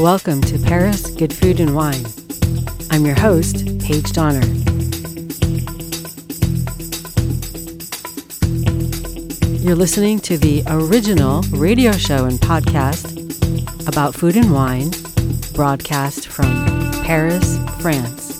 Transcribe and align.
Welcome 0.00 0.40
to 0.44 0.58
Paris 0.58 1.10
Good 1.10 1.30
Food 1.30 1.60
and 1.60 1.76
Wine. 1.76 2.06
I'm 2.90 3.04
your 3.04 3.20
host, 3.20 3.66
Paige 3.80 4.10
Donner. 4.12 4.40
You're 9.58 9.76
listening 9.76 10.18
to 10.20 10.38
the 10.38 10.64
original 10.68 11.42
radio 11.50 11.92
show 11.92 12.24
and 12.24 12.38
podcast 12.40 13.18
about 13.86 14.14
food 14.14 14.38
and 14.38 14.54
wine, 14.54 14.90
broadcast 15.52 16.28
from 16.28 16.48
Paris, 17.04 17.58
France. 17.82 18.38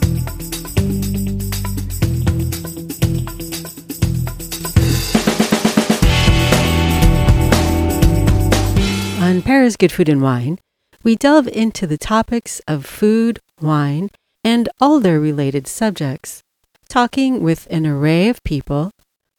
On 9.20 9.42
Paris 9.42 9.76
Good 9.76 9.92
Food 9.92 10.08
and 10.08 10.22
Wine, 10.22 10.58
we 11.02 11.16
delve 11.16 11.48
into 11.48 11.86
the 11.86 11.98
topics 11.98 12.60
of 12.68 12.84
food, 12.84 13.40
wine, 13.60 14.10
and 14.44 14.68
all 14.80 15.00
their 15.00 15.18
related 15.18 15.66
subjects, 15.66 16.42
talking 16.88 17.42
with 17.42 17.66
an 17.70 17.86
array 17.86 18.28
of 18.28 18.42
people 18.44 18.90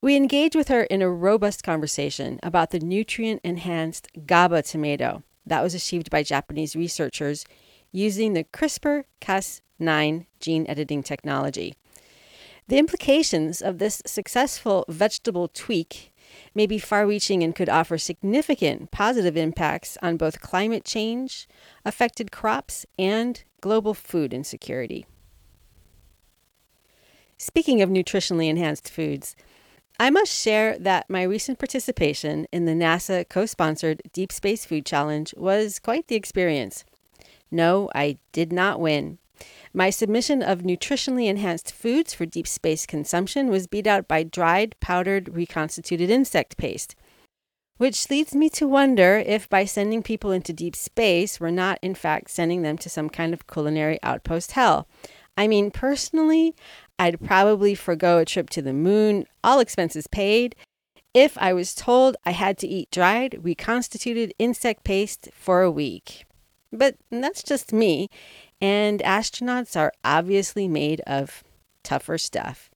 We 0.00 0.16
engage 0.16 0.56
with 0.56 0.68
her 0.68 0.84
in 0.84 1.02
a 1.02 1.10
robust 1.10 1.62
conversation 1.62 2.40
about 2.42 2.70
the 2.70 2.80
nutrient 2.80 3.42
enhanced 3.44 4.08
GABA 4.24 4.62
tomato 4.62 5.22
that 5.44 5.62
was 5.62 5.74
achieved 5.74 6.08
by 6.08 6.22
Japanese 6.22 6.74
researchers 6.74 7.44
using 7.94 8.32
the 8.32 8.44
CRISPR 8.44 9.04
Cas9 9.20 10.26
gene 10.40 10.66
editing 10.68 11.02
technology. 11.02 11.76
The 12.66 12.78
implications 12.78 13.62
of 13.62 13.78
this 13.78 14.02
successful 14.04 14.84
vegetable 14.88 15.48
tweak 15.48 16.12
may 16.54 16.66
be 16.66 16.78
far 16.78 17.06
reaching 17.06 17.42
and 17.42 17.54
could 17.54 17.68
offer 17.68 17.96
significant 17.96 18.90
positive 18.90 19.36
impacts 19.36 19.96
on 20.02 20.16
both 20.16 20.40
climate 20.40 20.84
change, 20.84 21.46
affected 21.84 22.32
crops, 22.32 22.84
and 22.98 23.44
global 23.60 23.94
food 23.94 24.34
insecurity. 24.34 25.06
Speaking 27.38 27.80
of 27.80 27.90
nutritionally 27.90 28.48
enhanced 28.48 28.90
foods, 28.90 29.36
I 30.00 30.10
must 30.10 30.32
share 30.32 30.76
that 30.78 31.08
my 31.08 31.22
recent 31.22 31.60
participation 31.60 32.46
in 32.50 32.64
the 32.64 32.72
NASA 32.72 33.28
co 33.28 33.46
sponsored 33.46 34.02
Deep 34.12 34.32
Space 34.32 34.64
Food 34.64 34.84
Challenge 34.84 35.32
was 35.36 35.78
quite 35.78 36.08
the 36.08 36.16
experience. 36.16 36.84
No, 37.54 37.88
I 37.94 38.18
did 38.32 38.52
not 38.52 38.80
win. 38.80 39.18
My 39.72 39.88
submission 39.88 40.42
of 40.42 40.62
nutritionally 40.62 41.28
enhanced 41.28 41.72
foods 41.72 42.12
for 42.12 42.26
deep 42.26 42.48
space 42.48 42.84
consumption 42.84 43.48
was 43.48 43.68
beat 43.68 43.86
out 43.86 44.08
by 44.08 44.24
dried, 44.24 44.74
powdered, 44.80 45.32
reconstituted 45.32 46.10
insect 46.10 46.56
paste. 46.56 46.96
Which 47.76 48.10
leads 48.10 48.34
me 48.34 48.50
to 48.50 48.66
wonder 48.66 49.22
if 49.24 49.48
by 49.48 49.66
sending 49.66 50.02
people 50.02 50.32
into 50.32 50.52
deep 50.52 50.74
space, 50.74 51.38
we're 51.38 51.50
not 51.50 51.78
in 51.80 51.94
fact 51.94 52.30
sending 52.30 52.62
them 52.62 52.76
to 52.78 52.90
some 52.90 53.08
kind 53.08 53.32
of 53.32 53.46
culinary 53.46 54.00
outpost 54.02 54.52
hell. 54.52 54.88
I 55.36 55.46
mean, 55.46 55.70
personally, 55.70 56.56
I'd 56.98 57.20
probably 57.20 57.76
forego 57.76 58.18
a 58.18 58.24
trip 58.24 58.50
to 58.50 58.62
the 58.62 58.72
moon, 58.72 59.26
all 59.44 59.60
expenses 59.60 60.08
paid, 60.08 60.56
if 61.14 61.38
I 61.38 61.52
was 61.52 61.72
told 61.72 62.16
I 62.24 62.32
had 62.32 62.58
to 62.58 62.66
eat 62.66 62.90
dried, 62.90 63.38
reconstituted 63.40 64.34
insect 64.40 64.82
paste 64.82 65.28
for 65.32 65.62
a 65.62 65.70
week. 65.70 66.24
But 66.74 66.96
that's 67.10 67.44
just 67.44 67.72
me, 67.72 68.10
and 68.60 69.00
astronauts 69.00 69.78
are 69.78 69.92
obviously 70.04 70.66
made 70.66 71.00
of 71.06 71.44
tougher 71.84 72.18
stuff. 72.18 72.68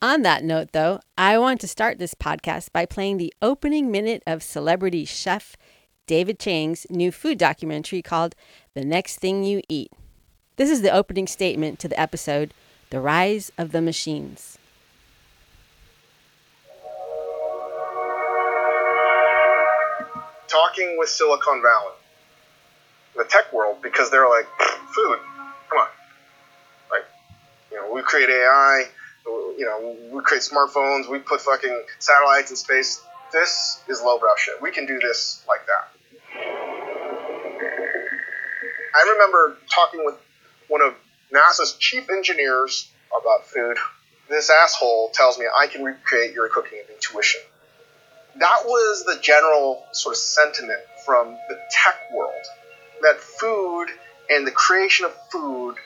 On 0.00 0.22
that 0.22 0.44
note, 0.44 0.72
though, 0.72 1.00
I 1.18 1.38
want 1.38 1.60
to 1.60 1.68
start 1.68 1.98
this 1.98 2.14
podcast 2.14 2.72
by 2.72 2.86
playing 2.86 3.18
the 3.18 3.34
opening 3.42 3.90
minute 3.90 4.22
of 4.26 4.42
celebrity 4.42 5.04
chef 5.04 5.56
David 6.06 6.38
Chang's 6.38 6.86
new 6.88 7.10
food 7.10 7.38
documentary 7.38 8.02
called 8.02 8.34
The 8.74 8.84
Next 8.84 9.18
Thing 9.18 9.44
You 9.44 9.60
Eat. 9.68 9.92
This 10.56 10.70
is 10.70 10.82
the 10.82 10.94
opening 10.94 11.26
statement 11.26 11.78
to 11.80 11.88
the 11.88 11.98
episode 11.98 12.54
The 12.90 13.00
Rise 13.00 13.50
of 13.58 13.72
the 13.72 13.80
Machines. 13.80 14.58
Talking 20.52 20.98
with 20.98 21.08
Silicon 21.08 21.62
Valley, 21.62 21.94
the 23.16 23.24
tech 23.24 23.50
world, 23.54 23.78
because 23.82 24.10
they're 24.10 24.28
like, 24.28 24.46
food, 24.94 25.18
come 25.70 25.78
on. 25.78 25.88
Like, 26.90 27.06
you 27.70 27.78
know, 27.78 27.90
we 27.90 28.02
create 28.02 28.28
AI, 28.28 28.84
you 29.24 29.64
know, 29.64 29.96
we 30.10 30.22
create 30.22 30.42
smartphones, 30.42 31.08
we 31.08 31.20
put 31.20 31.40
fucking 31.40 31.84
satellites 31.98 32.50
in 32.50 32.56
space. 32.56 33.00
This 33.32 33.80
is 33.88 34.02
lowbrow 34.02 34.34
shit. 34.36 34.60
We 34.60 34.70
can 34.70 34.84
do 34.84 34.98
this 34.98 35.42
like 35.48 35.60
that. 35.66 35.88
I 38.94 39.12
remember 39.12 39.56
talking 39.74 40.04
with 40.04 40.16
one 40.68 40.82
of 40.82 40.94
NASA's 41.32 41.76
chief 41.78 42.10
engineers 42.10 42.90
about 43.18 43.46
food. 43.46 43.78
This 44.28 44.50
asshole 44.50 45.12
tells 45.14 45.38
me 45.38 45.46
I 45.58 45.66
can 45.66 45.82
recreate 45.82 46.34
your 46.34 46.50
cooking 46.50 46.82
intuition. 46.92 47.40
That 48.36 48.64
was 48.64 49.04
the 49.04 49.18
general 49.20 49.84
sort 49.92 50.14
of 50.14 50.18
sentiment 50.18 50.80
from 51.04 51.36
the 51.48 51.58
tech 51.70 51.96
world 52.14 52.46
that 53.02 53.20
food 53.20 53.88
and 54.30 54.46
the 54.46 54.50
creation 54.50 55.04
of 55.04 55.12
food 55.30 55.76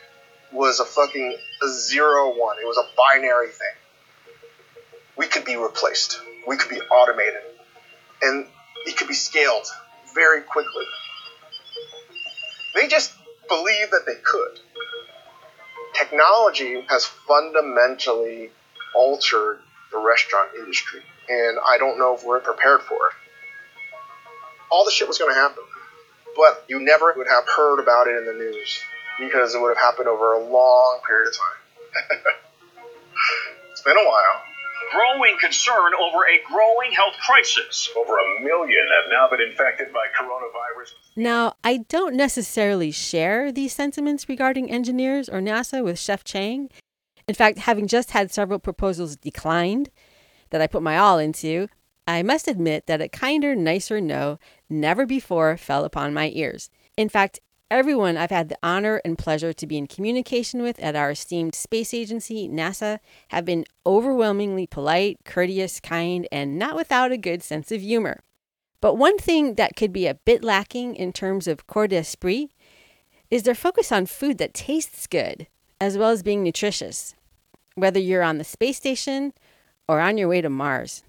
was 0.52 0.78
a 0.78 0.84
fucking 0.84 1.36
zero 1.68 2.38
one. 2.38 2.56
It 2.62 2.66
was 2.66 2.76
a 2.76 2.86
binary 2.96 3.48
thing. 3.48 3.74
We 5.16 5.26
could 5.26 5.44
be 5.44 5.56
replaced. 5.56 6.20
We 6.46 6.56
could 6.56 6.70
be 6.70 6.80
automated. 6.80 7.42
And 8.22 8.46
it 8.86 8.96
could 8.96 9.08
be 9.08 9.14
scaled 9.14 9.66
very 10.14 10.42
quickly. 10.42 10.84
They 12.74 12.86
just 12.86 13.12
believed 13.48 13.90
that 13.92 14.04
they 14.06 14.16
could. 14.22 14.60
Technology 15.94 16.84
has 16.88 17.06
fundamentally 17.26 18.50
altered 18.94 19.60
the 19.90 19.98
restaurant 19.98 20.50
industry, 20.58 21.02
and 21.28 21.58
I 21.66 21.78
don't 21.78 21.98
know 21.98 22.14
if 22.14 22.24
we're 22.24 22.40
prepared 22.40 22.82
for 22.82 22.94
it. 22.94 23.14
All 24.70 24.84
the 24.84 24.90
shit 24.90 25.08
was 25.08 25.18
going 25.18 25.32
to 25.32 25.38
happen, 25.38 25.62
but 26.36 26.64
you 26.68 26.80
never 26.80 27.12
would 27.16 27.28
have 27.28 27.44
heard 27.48 27.80
about 27.80 28.08
it 28.08 28.16
in 28.16 28.26
the 28.26 28.32
news 28.32 28.80
because 29.18 29.54
it 29.54 29.60
would 29.60 29.76
have 29.76 29.78
happened 29.78 30.08
over 30.08 30.34
a 30.34 30.44
long 30.44 31.00
period 31.06 31.28
of 31.28 31.36
time. 31.36 32.18
it's 33.70 33.82
been 33.82 33.96
a 33.96 34.06
while. 34.08 34.42
Growing 34.92 35.36
concern 35.40 35.92
over 36.00 36.24
a 36.24 36.38
growing 36.46 36.92
health 36.92 37.14
crisis. 37.26 37.88
Over 37.96 38.12
a 38.18 38.42
million 38.42 38.86
have 39.02 39.10
now 39.10 39.28
been 39.28 39.40
infected 39.40 39.92
by 39.92 40.06
coronavirus. 40.18 40.92
Now, 41.16 41.54
I 41.64 41.78
don't 41.88 42.14
necessarily 42.14 42.92
share 42.92 43.50
these 43.50 43.72
sentiments 43.72 44.28
regarding 44.28 44.70
engineers 44.70 45.28
or 45.28 45.40
NASA 45.40 45.82
with 45.82 45.98
Chef 45.98 46.22
Chang. 46.22 46.70
In 47.26 47.34
fact, 47.34 47.58
having 47.58 47.88
just 47.88 48.12
had 48.12 48.30
several 48.30 48.60
proposals 48.60 49.16
declined 49.16 49.90
that 50.50 50.60
I 50.60 50.66
put 50.66 50.82
my 50.82 50.96
all 50.96 51.18
into, 51.18 51.68
I 52.06 52.22
must 52.22 52.48
admit 52.48 52.86
that 52.86 53.00
a 53.00 53.08
kinder, 53.08 53.54
nicer 53.56 54.00
no 54.00 54.38
never 54.68 55.06
before 55.06 55.56
fell 55.56 55.84
upon 55.84 56.14
my 56.14 56.30
ears. 56.34 56.70
In 56.96 57.08
fact, 57.08 57.40
Everyone 57.68 58.16
I've 58.16 58.30
had 58.30 58.48
the 58.48 58.58
honor 58.62 59.00
and 59.04 59.18
pleasure 59.18 59.52
to 59.52 59.66
be 59.66 59.76
in 59.76 59.88
communication 59.88 60.62
with 60.62 60.78
at 60.78 60.94
our 60.94 61.10
esteemed 61.10 61.56
space 61.56 61.92
agency, 61.92 62.48
NASA, 62.48 63.00
have 63.28 63.44
been 63.44 63.64
overwhelmingly 63.84 64.68
polite, 64.68 65.18
courteous, 65.24 65.80
kind, 65.80 66.28
and 66.30 66.60
not 66.60 66.76
without 66.76 67.10
a 67.10 67.16
good 67.16 67.42
sense 67.42 67.72
of 67.72 67.80
humor. 67.80 68.20
But 68.80 68.94
one 68.94 69.18
thing 69.18 69.54
that 69.56 69.74
could 69.74 69.92
be 69.92 70.06
a 70.06 70.14
bit 70.14 70.44
lacking 70.44 70.94
in 70.94 71.12
terms 71.12 71.48
of 71.48 71.66
corps 71.66 71.88
d'esprit 71.88 72.52
is 73.32 73.42
their 73.42 73.54
focus 73.54 73.90
on 73.90 74.06
food 74.06 74.38
that 74.38 74.54
tastes 74.54 75.08
good, 75.08 75.48
as 75.80 75.98
well 75.98 76.10
as 76.10 76.22
being 76.22 76.44
nutritious, 76.44 77.16
whether 77.74 77.98
you're 77.98 78.22
on 78.22 78.38
the 78.38 78.44
space 78.44 78.76
station 78.76 79.32
or 79.88 80.00
on 80.00 80.18
your 80.18 80.28
way 80.28 80.40
to 80.40 80.50
Mars. 80.50 81.02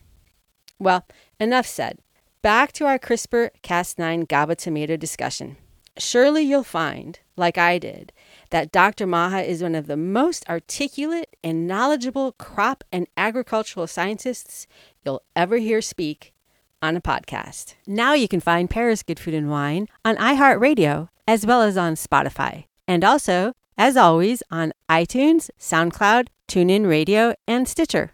Well, 0.80 1.06
enough 1.40 1.66
said. 1.66 2.00
Back 2.42 2.72
to 2.74 2.86
our 2.86 3.00
CRISPR 3.00 3.50
Cas9 3.64 4.28
GABA 4.28 4.56
tomato 4.56 4.96
discussion. 4.96 5.58
Surely 5.98 6.44
you'll 6.44 6.64
find, 6.64 7.20
like 7.36 7.58
I 7.58 7.80
did, 7.80 8.14
that 8.52 8.72
Dr. 8.72 9.08
Maha 9.08 9.42
is 9.42 9.64
one 9.64 9.74
of 9.74 9.88
the 9.88 9.98
most 9.98 10.48
articulate 10.48 11.36
and 11.44 11.68
knowledgeable 11.68 12.34
crop 12.34 12.84
and 12.92 13.08
agricultural 13.18 13.88
scientists 13.88 14.68
you'll 15.04 15.24
ever 15.36 15.58
hear 15.58 15.82
speak 15.82 16.34
on 16.82 16.96
a 16.96 17.02
podcast. 17.02 17.74
Now 17.88 18.14
you 18.14 18.28
can 18.28 18.40
find 18.40 18.70
Paris 18.70 19.02
Good 19.02 19.20
Food 19.20 19.34
and 19.34 19.50
Wine 19.50 19.88
on 20.06 20.16
iHeartRadio 20.18 21.10
as 21.28 21.46
well 21.46 21.62
as 21.62 21.78
on 21.78 21.96
Spotify. 21.96 22.66
And 22.88 23.04
also, 23.04 23.54
as 23.78 23.98
always, 23.98 24.42
on 24.50 24.74
iTunes, 24.90 25.50
SoundCloud, 25.60 26.28
TuneIn 26.48 26.88
Radio, 26.88 27.36
and 27.48 27.68
Stitcher. 27.68 28.12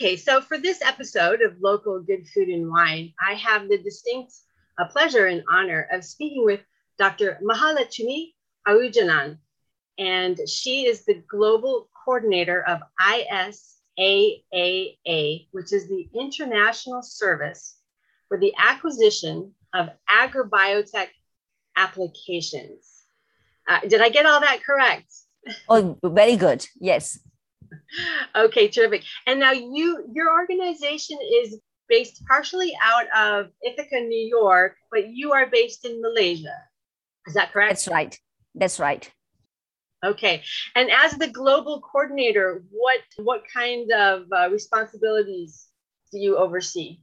Okay, 0.00 0.16
so 0.16 0.40
for 0.40 0.56
this 0.56 0.80
episode 0.80 1.42
of 1.42 1.60
Local 1.60 2.00
Good 2.00 2.26
Food 2.26 2.48
and 2.48 2.70
Wine, 2.70 3.12
I 3.20 3.34
have 3.34 3.68
the 3.68 3.76
distinct 3.76 4.32
uh, 4.78 4.86
pleasure 4.86 5.26
and 5.26 5.42
honor 5.52 5.88
of 5.92 6.06
speaking 6.06 6.42
with 6.42 6.60
Dr. 6.96 7.38
Mahalakshmi 7.42 8.32
Arujanan, 8.66 9.36
and 9.98 10.40
she 10.48 10.86
is 10.86 11.04
the 11.04 11.22
global 11.28 11.90
coordinator 12.02 12.62
of 12.66 12.80
ISAAA, 12.98 13.68
which 15.50 15.70
is 15.70 15.86
the 15.86 16.08
International 16.18 17.02
Service 17.02 17.76
for 18.26 18.38
the 18.38 18.54
Acquisition 18.56 19.52
of 19.74 19.90
Agrobiotech 20.08 21.08
Applications. 21.76 23.02
Uh, 23.68 23.80
did 23.80 24.00
I 24.00 24.08
get 24.08 24.24
all 24.24 24.40
that 24.40 24.64
correct? 24.64 25.12
Oh, 25.68 25.98
very 26.02 26.36
good. 26.36 26.66
Yes 26.80 27.18
okay, 28.36 28.68
terrific. 28.68 29.02
And 29.26 29.40
now 29.40 29.52
you, 29.52 30.04
your 30.12 30.32
organization 30.32 31.18
is 31.42 31.58
based 31.88 32.24
partially 32.26 32.72
out 32.82 33.06
of 33.16 33.50
Ithaca, 33.62 34.00
New 34.00 34.28
York, 34.28 34.76
but 34.90 35.08
you 35.08 35.32
are 35.32 35.46
based 35.46 35.84
in 35.84 36.00
Malaysia. 36.00 36.54
Is 37.26 37.34
that 37.34 37.52
correct? 37.52 37.70
That's 37.70 37.88
right. 37.88 38.18
That's 38.54 38.78
right. 38.80 39.10
Okay. 40.04 40.42
And 40.74 40.90
as 40.90 41.12
the 41.12 41.28
global 41.28 41.80
coordinator, 41.80 42.62
what 42.70 43.00
what 43.18 43.42
kind 43.52 43.90
of 43.92 44.24
uh, 44.32 44.48
responsibilities 44.50 45.68
do 46.10 46.18
you 46.18 46.36
oversee? 46.36 47.00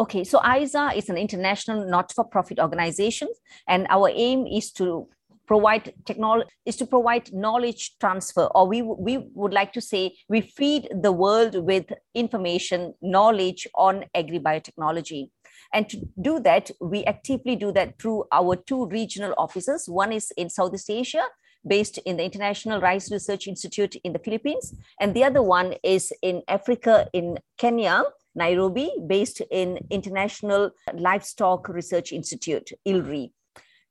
Okay, 0.00 0.24
so 0.24 0.40
ISA 0.44 0.90
is 0.96 1.08
an 1.08 1.16
international 1.16 1.88
not-for-profit 1.88 2.58
organization, 2.58 3.28
and 3.68 3.86
our 3.90 4.10
aim 4.12 4.44
is 4.44 4.72
to 4.72 5.08
provide 5.46 5.92
technology 6.04 6.48
is 6.64 6.76
to 6.76 6.86
provide 6.86 7.32
knowledge 7.32 7.96
transfer 8.00 8.46
or 8.54 8.66
we 8.66 8.82
we 8.82 9.18
would 9.34 9.52
like 9.52 9.72
to 9.72 9.80
say 9.80 10.16
we 10.28 10.40
feed 10.40 10.88
the 11.02 11.12
world 11.12 11.54
with 11.66 11.86
information 12.14 12.94
knowledge 13.02 13.66
on 13.74 14.04
agri 14.14 14.38
biotechnology 14.38 15.30
and 15.72 15.88
to 15.88 16.00
do 16.20 16.40
that 16.40 16.70
we 16.80 17.04
actively 17.04 17.56
do 17.56 17.72
that 17.72 17.98
through 17.98 18.24
our 18.32 18.56
two 18.56 18.86
regional 18.86 19.34
offices. 19.36 19.88
One 19.88 20.12
is 20.12 20.30
in 20.36 20.48
southeast 20.48 20.90
asia 20.90 21.24
based 21.66 21.98
in 21.98 22.16
the 22.16 22.24
international 22.24 22.80
rice 22.80 23.10
research 23.10 23.46
institute 23.46 23.96
in 24.04 24.12
the 24.12 24.18
philippines 24.18 24.74
and 25.00 25.14
the 25.14 25.24
other 25.24 25.42
one 25.42 25.74
is 25.82 26.12
in 26.22 26.42
africa 26.48 27.08
in 27.12 27.38
kenya 27.58 28.02
nairobi 28.34 28.90
based 29.06 29.40
in 29.50 29.78
international 29.90 30.70
livestock 30.94 31.68
research 31.68 32.12
institute 32.12 32.70
ilri 32.84 33.32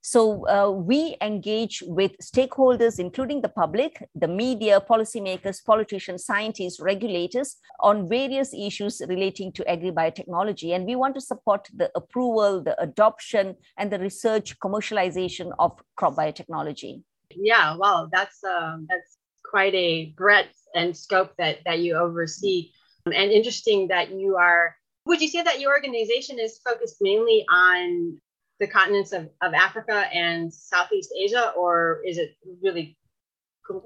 so 0.06 0.46
uh, 0.50 0.70
we 0.70 1.16
engage 1.22 1.82
with 1.88 2.12
stakeholders, 2.18 3.00
including 3.00 3.42
the 3.42 3.48
public, 3.48 4.06
the 4.14 4.28
media, 4.28 4.82
policymakers, 4.82 5.64
politicians, 5.64 6.26
scientists, 6.26 6.82
regulators 6.82 7.56
on 7.80 8.10
various 8.10 8.54
issues 8.54 9.02
relating 9.08 9.54
to 9.54 9.64
agribiotechnology. 9.64 10.76
And 10.76 10.86
we 10.86 10.98
want 10.98 11.16
to 11.16 11.22
support 11.22 11.70
the 11.74 11.90
approval, 11.96 12.62
the 12.62 12.78
adoption, 12.82 13.56
and 13.78 13.90
the 13.90 13.98
research 13.98 14.60
commercialization 14.60 15.54
of 15.58 15.82
crop 15.96 16.16
biotechnology. 16.16 17.02
Yeah, 17.34 17.78
wow, 17.78 18.10
that's 18.12 18.44
um, 18.44 18.88
that's 18.90 19.18
quite 19.50 19.74
a 19.74 20.14
breadth 20.18 20.54
and 20.76 20.96
scope 20.98 21.32
that 21.38 21.60
that 21.66 21.80
you 21.80 21.96
oversee, 21.96 22.72
and 23.06 23.32
interesting 23.32 23.88
that 23.88 24.12
you 24.12 24.36
are. 24.36 24.76
Would 25.06 25.22
you 25.22 25.30
say 25.30 25.44
that 25.44 25.62
your 25.62 25.72
organization 25.72 26.40
is 26.40 26.60
focused 26.60 26.98
mainly 27.00 27.46
on 27.50 28.20
the 28.60 28.68
continents 28.68 29.12
of, 29.12 29.30
of 29.42 29.54
Africa 29.54 30.06
and 30.14 30.54
Southeast 30.54 31.12
Asia, 31.18 31.54
or 31.58 32.02
is 32.06 32.18
it 32.18 32.36
really 32.62 32.98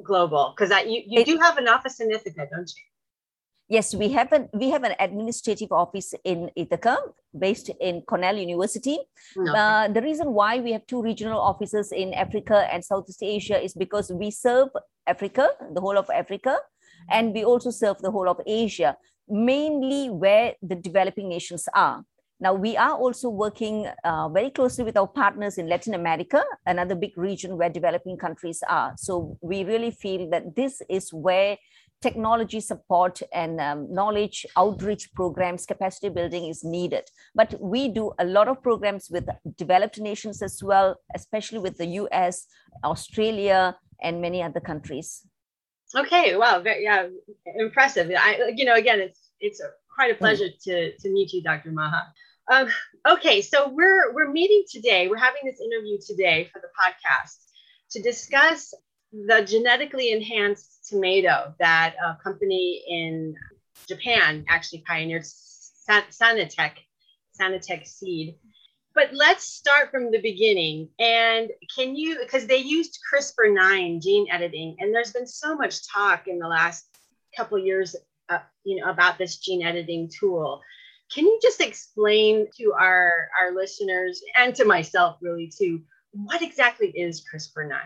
global? 0.04 0.54
Because 0.56 0.72
you, 0.86 1.04
you 1.06 1.22
it, 1.22 1.26
do 1.26 1.38
have 1.38 1.58
an 1.58 1.68
office 1.68 2.00
in 2.00 2.12
Ithaca, 2.12 2.48
don't 2.52 2.70
you? 2.76 2.84
Yes, 3.70 3.94
we 3.94 4.10
have 4.14 4.32
an 4.32 4.48
we 4.54 4.70
have 4.70 4.84
an 4.84 4.96
administrative 4.98 5.74
office 5.74 6.14
in 6.24 6.50
Ithaca, 6.56 6.98
based 7.38 7.70
in 7.82 8.02
Cornell 8.02 8.38
University. 8.38 8.98
Uh, 9.36 9.90
the 9.90 10.02
reason 10.02 10.32
why 10.32 10.60
we 10.60 10.72
have 10.72 10.88
two 10.88 11.02
regional 11.02 11.42
offices 11.42 11.92
in 11.92 12.14
Africa 12.14 12.68
and 12.72 12.84
Southeast 12.84 13.22
Asia 13.22 13.62
is 13.62 13.74
because 13.74 14.10
we 14.10 14.32
serve 14.32 14.70
Africa, 15.06 15.50
the 15.74 15.82
whole 15.82 15.98
of 15.98 16.10
Africa, 16.10 16.58
and 17.10 17.34
we 17.34 17.44
also 17.44 17.70
serve 17.70 17.98
the 18.00 18.12
whole 18.12 18.30
of 18.30 18.40
Asia, 18.48 18.96
mainly 19.28 20.10
where 20.10 20.56
the 20.62 20.76
developing 20.76 21.28
nations 21.28 21.68
are. 21.74 22.06
Now, 22.40 22.54
we 22.54 22.78
are 22.78 22.96
also 22.96 23.30
working 23.30 23.88
uh, 24.04 24.30
very 24.30 24.52
closely 24.52 24.84
with 24.84 24.96
our 24.96 25.08
partners 25.08 25.58
in 25.58 25.68
Latin 25.68 25.96
America, 25.96 26.44
another 26.68 26.94
big 26.94 27.18
region 27.18 27.58
where 27.58 27.70
developing 27.70 28.16
countries 28.18 28.62
are. 28.70 28.94
So, 28.98 29.38
we 29.42 29.64
really 29.64 29.92
feel 29.92 30.30
that 30.30 30.56
this 30.56 30.82
is 30.88 31.12
where 31.12 31.58
technology 32.02 32.60
support 32.60 33.22
and 33.34 33.60
um, 33.60 33.92
knowledge 33.92 34.46
outreach 34.56 35.12
programs, 35.14 35.66
capacity 35.66 36.10
building 36.10 36.46
is 36.48 36.64
needed. 36.64 37.10
But 37.34 37.56
we 37.60 37.88
do 37.88 38.12
a 38.20 38.26
lot 38.26 38.48
of 38.48 38.62
programs 38.62 39.10
with 39.10 39.28
developed 39.58 40.00
nations 40.00 40.42
as 40.42 40.62
well, 40.64 40.98
especially 41.16 41.60
with 41.60 41.78
the 41.78 41.88
US, 42.02 42.46
Australia, 42.84 43.76
and 44.02 44.22
many 44.22 44.44
other 44.44 44.60
countries. 44.60 45.26
Okay, 45.96 46.36
wow, 46.36 46.60
very, 46.62 46.84
yeah, 46.84 47.08
impressive. 47.56 48.12
I, 48.16 48.52
you 48.56 48.66
know, 48.66 48.76
again, 48.76 49.00
it's 49.00 49.32
it's 49.40 49.62
quite 49.96 50.12
a 50.12 50.16
pleasure 50.16 50.50
to 50.66 50.96
to 50.98 51.10
meet 51.10 51.32
you, 51.34 51.42
Dr. 51.42 51.72
Maha. 51.72 52.14
Um, 52.50 52.70
okay, 53.06 53.42
so 53.42 53.68
we're 53.70 54.14
we're 54.14 54.32
meeting 54.32 54.64
today. 54.70 55.10
We're 55.10 55.18
having 55.18 55.42
this 55.44 55.60
interview 55.60 55.98
today 56.06 56.50
for 56.52 56.62
the 56.62 56.70
podcast 56.80 57.36
to 57.92 58.02
discuss 58.02 58.74
the 59.12 59.44
genetically 59.46 60.12
enhanced 60.12 60.88
tomato 60.90 61.54
that 61.60 61.96
a 62.04 62.18
company 62.24 62.84
in 62.88 63.36
Japan 63.88 64.46
actually 64.48 64.84
pioneered, 64.88 65.24
Sanatech, 65.24 66.74
Sanatech 67.40 67.86
seed. 67.86 68.36
But 68.96 69.14
let's 69.14 69.44
start 69.44 69.92
from 69.92 70.12
the 70.12 70.22
beginning. 70.22 70.90
And 71.00 71.50
can 71.76 71.96
you, 71.96 72.18
because 72.20 72.48
they 72.48 72.58
used 72.58 72.98
CRISPR 73.14 73.54
9 73.54 74.02
gene 74.02 74.28
editing, 74.32 74.76
and 74.80 74.94
there's 74.94 75.12
been 75.12 75.28
so 75.28 75.56
much 75.56 75.88
talk 75.88 76.28
in 76.28 76.40
the 76.40 76.48
last 76.48 76.86
couple 77.36 77.60
years, 77.60 77.96
uh, 78.30 78.40
you 78.64 78.80
know, 78.80 78.90
about 78.90 79.18
this 79.18 79.38
gene 79.38 79.64
editing 79.64 80.10
tool. 80.10 80.62
Can 81.14 81.26
you 81.26 81.40
just 81.42 81.62
explain 81.62 82.48
to 82.58 82.74
our, 82.74 83.30
our 83.40 83.56
listeners 83.56 84.22
and 84.36 84.54
to 84.56 84.66
myself, 84.66 85.18
really, 85.22 85.52
too, 85.56 85.82
what 86.12 86.42
exactly 86.42 86.90
is 86.90 87.24
CRISPR 87.24 87.70
9? 87.70 87.80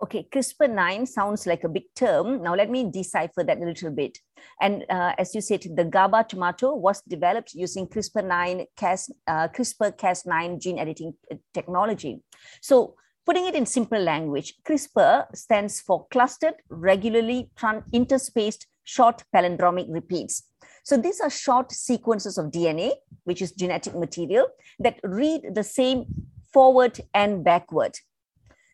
Okay, 0.00 0.28
CRISPR 0.32 0.70
9 0.70 1.06
sounds 1.06 1.46
like 1.46 1.64
a 1.64 1.68
big 1.68 1.82
term. 1.96 2.40
Now, 2.42 2.54
let 2.54 2.70
me 2.70 2.88
decipher 2.88 3.42
that 3.42 3.58
a 3.58 3.64
little 3.64 3.90
bit. 3.90 4.16
And 4.60 4.84
uh, 4.88 5.12
as 5.18 5.34
you 5.34 5.40
said, 5.40 5.64
the 5.74 5.84
GABA 5.84 6.26
tomato 6.28 6.74
was 6.74 7.02
developed 7.02 7.52
using 7.52 7.86
CRISPR 7.88 8.24
9 8.24 8.66
Cas, 8.76 9.10
uh, 9.26 9.48
CRISPR 9.48 9.98
Cas9 9.98 10.60
gene 10.60 10.78
editing 10.78 11.14
uh, 11.30 11.34
technology. 11.52 12.22
So, 12.62 12.94
putting 13.26 13.46
it 13.46 13.56
in 13.56 13.66
simple 13.66 14.00
language, 14.00 14.54
CRISPR 14.66 15.34
stands 15.34 15.80
for 15.80 16.06
clustered, 16.12 16.54
regularly 16.70 17.50
interspaced 17.92 18.66
short 18.84 19.24
palindromic 19.34 19.86
repeats. 19.90 20.47
So 20.88 20.96
these 20.96 21.20
are 21.20 21.28
short 21.28 21.70
sequences 21.70 22.38
of 22.38 22.46
DNA, 22.46 22.92
which 23.24 23.42
is 23.42 23.52
genetic 23.52 23.94
material, 23.94 24.46
that 24.78 24.98
read 25.04 25.42
the 25.52 25.62
same 25.62 26.06
forward 26.50 26.98
and 27.12 27.44
backward. 27.44 27.98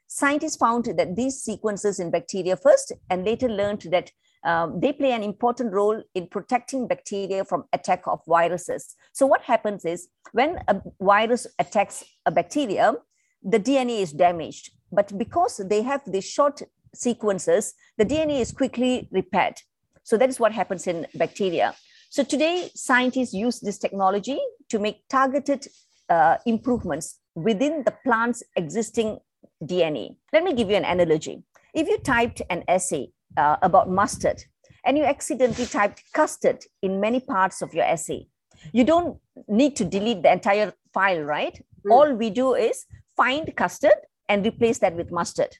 Scientists 0.06 0.54
found 0.54 0.84
that 0.84 1.16
these 1.16 1.42
sequences 1.42 1.98
in 1.98 2.12
bacteria 2.12 2.56
first 2.56 2.92
and 3.10 3.24
later 3.24 3.48
learned 3.48 3.88
that 3.90 4.12
um, 4.44 4.78
they 4.78 4.92
play 4.92 5.10
an 5.10 5.24
important 5.24 5.72
role 5.72 6.00
in 6.14 6.28
protecting 6.28 6.86
bacteria 6.86 7.44
from 7.44 7.64
attack 7.72 8.04
of 8.06 8.20
viruses. 8.28 8.94
So 9.12 9.26
what 9.26 9.42
happens 9.42 9.84
is 9.84 10.06
when 10.30 10.60
a 10.68 10.80
virus 11.00 11.48
attacks 11.58 12.04
a 12.26 12.30
bacteria, 12.30 12.94
the 13.42 13.58
DNA 13.58 14.02
is 14.02 14.12
damaged. 14.12 14.70
But 14.92 15.18
because 15.18 15.56
they 15.68 15.82
have 15.82 16.02
these 16.06 16.30
short 16.30 16.62
sequences, 16.94 17.74
the 17.98 18.04
DNA 18.04 18.38
is 18.38 18.52
quickly 18.52 19.08
repaired. 19.10 19.56
So 20.04 20.16
that 20.16 20.28
is 20.28 20.38
what 20.38 20.52
happens 20.52 20.86
in 20.86 21.08
bacteria. 21.16 21.74
So 22.14 22.22
today, 22.22 22.70
scientists 22.76 23.34
use 23.34 23.58
this 23.58 23.76
technology 23.76 24.38
to 24.68 24.78
make 24.78 25.02
targeted 25.08 25.66
uh, 26.08 26.36
improvements 26.46 27.18
within 27.34 27.82
the 27.82 27.92
plant's 28.04 28.40
existing 28.54 29.18
DNA. 29.64 30.14
Let 30.32 30.44
me 30.44 30.54
give 30.54 30.70
you 30.70 30.76
an 30.76 30.84
analogy. 30.84 31.42
If 31.74 31.88
you 31.88 31.98
typed 31.98 32.40
an 32.50 32.62
essay 32.68 33.08
uh, 33.36 33.56
about 33.62 33.90
mustard 33.90 34.44
and 34.84 34.96
you 34.96 35.02
accidentally 35.02 35.66
typed 35.66 36.04
custard 36.12 36.62
in 36.82 37.00
many 37.00 37.18
parts 37.18 37.62
of 37.62 37.74
your 37.74 37.84
essay, 37.84 38.28
you 38.72 38.84
don't 38.84 39.18
need 39.48 39.74
to 39.74 39.84
delete 39.84 40.22
the 40.22 40.30
entire 40.30 40.72
file, 40.92 41.22
right? 41.22 41.60
Mm. 41.84 41.90
All 41.90 42.14
we 42.14 42.30
do 42.30 42.54
is 42.54 42.86
find 43.16 43.52
custard 43.56 43.98
and 44.28 44.46
replace 44.46 44.78
that 44.78 44.94
with 44.94 45.10
mustard. 45.10 45.56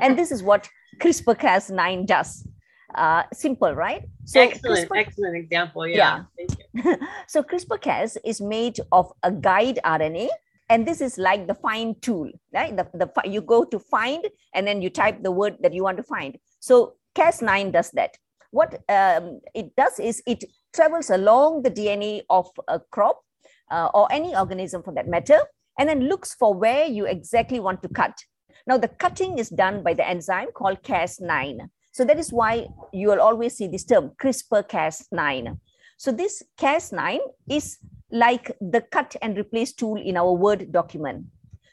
and 0.00 0.16
this 0.16 0.30
is 0.30 0.40
what 0.40 0.68
CRISPR 1.00 1.36
Cas9 1.36 2.06
does. 2.06 2.46
Uh, 2.96 3.24
simple, 3.32 3.74
right? 3.74 4.02
So 4.24 4.40
excellent, 4.40 4.88
CRISPR, 4.88 4.98
excellent 4.98 5.36
example. 5.36 5.86
Yeah. 5.86 6.24
yeah. 6.72 6.96
so 7.28 7.42
CRISPR 7.42 7.80
Cas 7.80 8.16
is 8.24 8.40
made 8.40 8.80
of 8.90 9.12
a 9.22 9.30
guide 9.30 9.78
RNA 9.84 10.28
and 10.68 10.86
this 10.86 11.00
is 11.00 11.18
like 11.18 11.46
the 11.46 11.54
find 11.54 12.00
tool 12.02 12.30
right 12.52 12.76
the, 12.76 12.86
the 12.94 13.10
you 13.24 13.40
go 13.40 13.64
to 13.64 13.78
find 13.78 14.26
and 14.54 14.66
then 14.66 14.82
you 14.82 14.90
type 14.90 15.22
the 15.22 15.30
word 15.30 15.56
that 15.60 15.72
you 15.72 15.82
want 15.82 15.96
to 15.96 16.02
find 16.02 16.38
so 16.60 16.94
cas9 17.16 17.72
does 17.72 17.90
that 17.92 18.16
what 18.50 18.74
um, 18.88 19.40
it 19.54 19.74
does 19.76 19.98
is 19.98 20.22
it 20.26 20.44
travels 20.74 21.10
along 21.10 21.62
the 21.62 21.70
dna 21.70 22.22
of 22.30 22.48
a 22.68 22.80
crop 22.90 23.20
uh, 23.70 23.88
or 23.94 24.10
any 24.12 24.36
organism 24.36 24.82
for 24.82 24.92
that 24.92 25.08
matter 25.08 25.38
and 25.78 25.88
then 25.88 26.08
looks 26.08 26.34
for 26.34 26.54
where 26.54 26.86
you 26.86 27.06
exactly 27.06 27.60
want 27.60 27.82
to 27.82 27.88
cut 27.88 28.16
now 28.66 28.76
the 28.76 28.88
cutting 28.88 29.38
is 29.38 29.48
done 29.50 29.82
by 29.82 29.94
the 29.94 30.06
enzyme 30.06 30.50
called 30.52 30.82
cas9 30.82 31.58
so 31.96 32.04
that 32.08 32.18
is 32.24 32.30
why 32.38 32.52
you 32.92 33.08
will 33.08 33.22
always 33.28 33.56
see 33.58 33.68
this 33.74 33.86
term 33.92 34.10
crispr 34.22 34.62
cas9 34.74 35.56
so 35.96 36.12
this 36.12 36.42
cas9 36.58 37.18
is 37.48 37.78
like 38.10 38.52
the 38.60 38.80
cut 38.80 39.16
and 39.22 39.36
replace 39.36 39.72
tool 39.72 39.96
in 39.96 40.16
our 40.16 40.32
Word 40.32 40.72
document. 40.72 41.26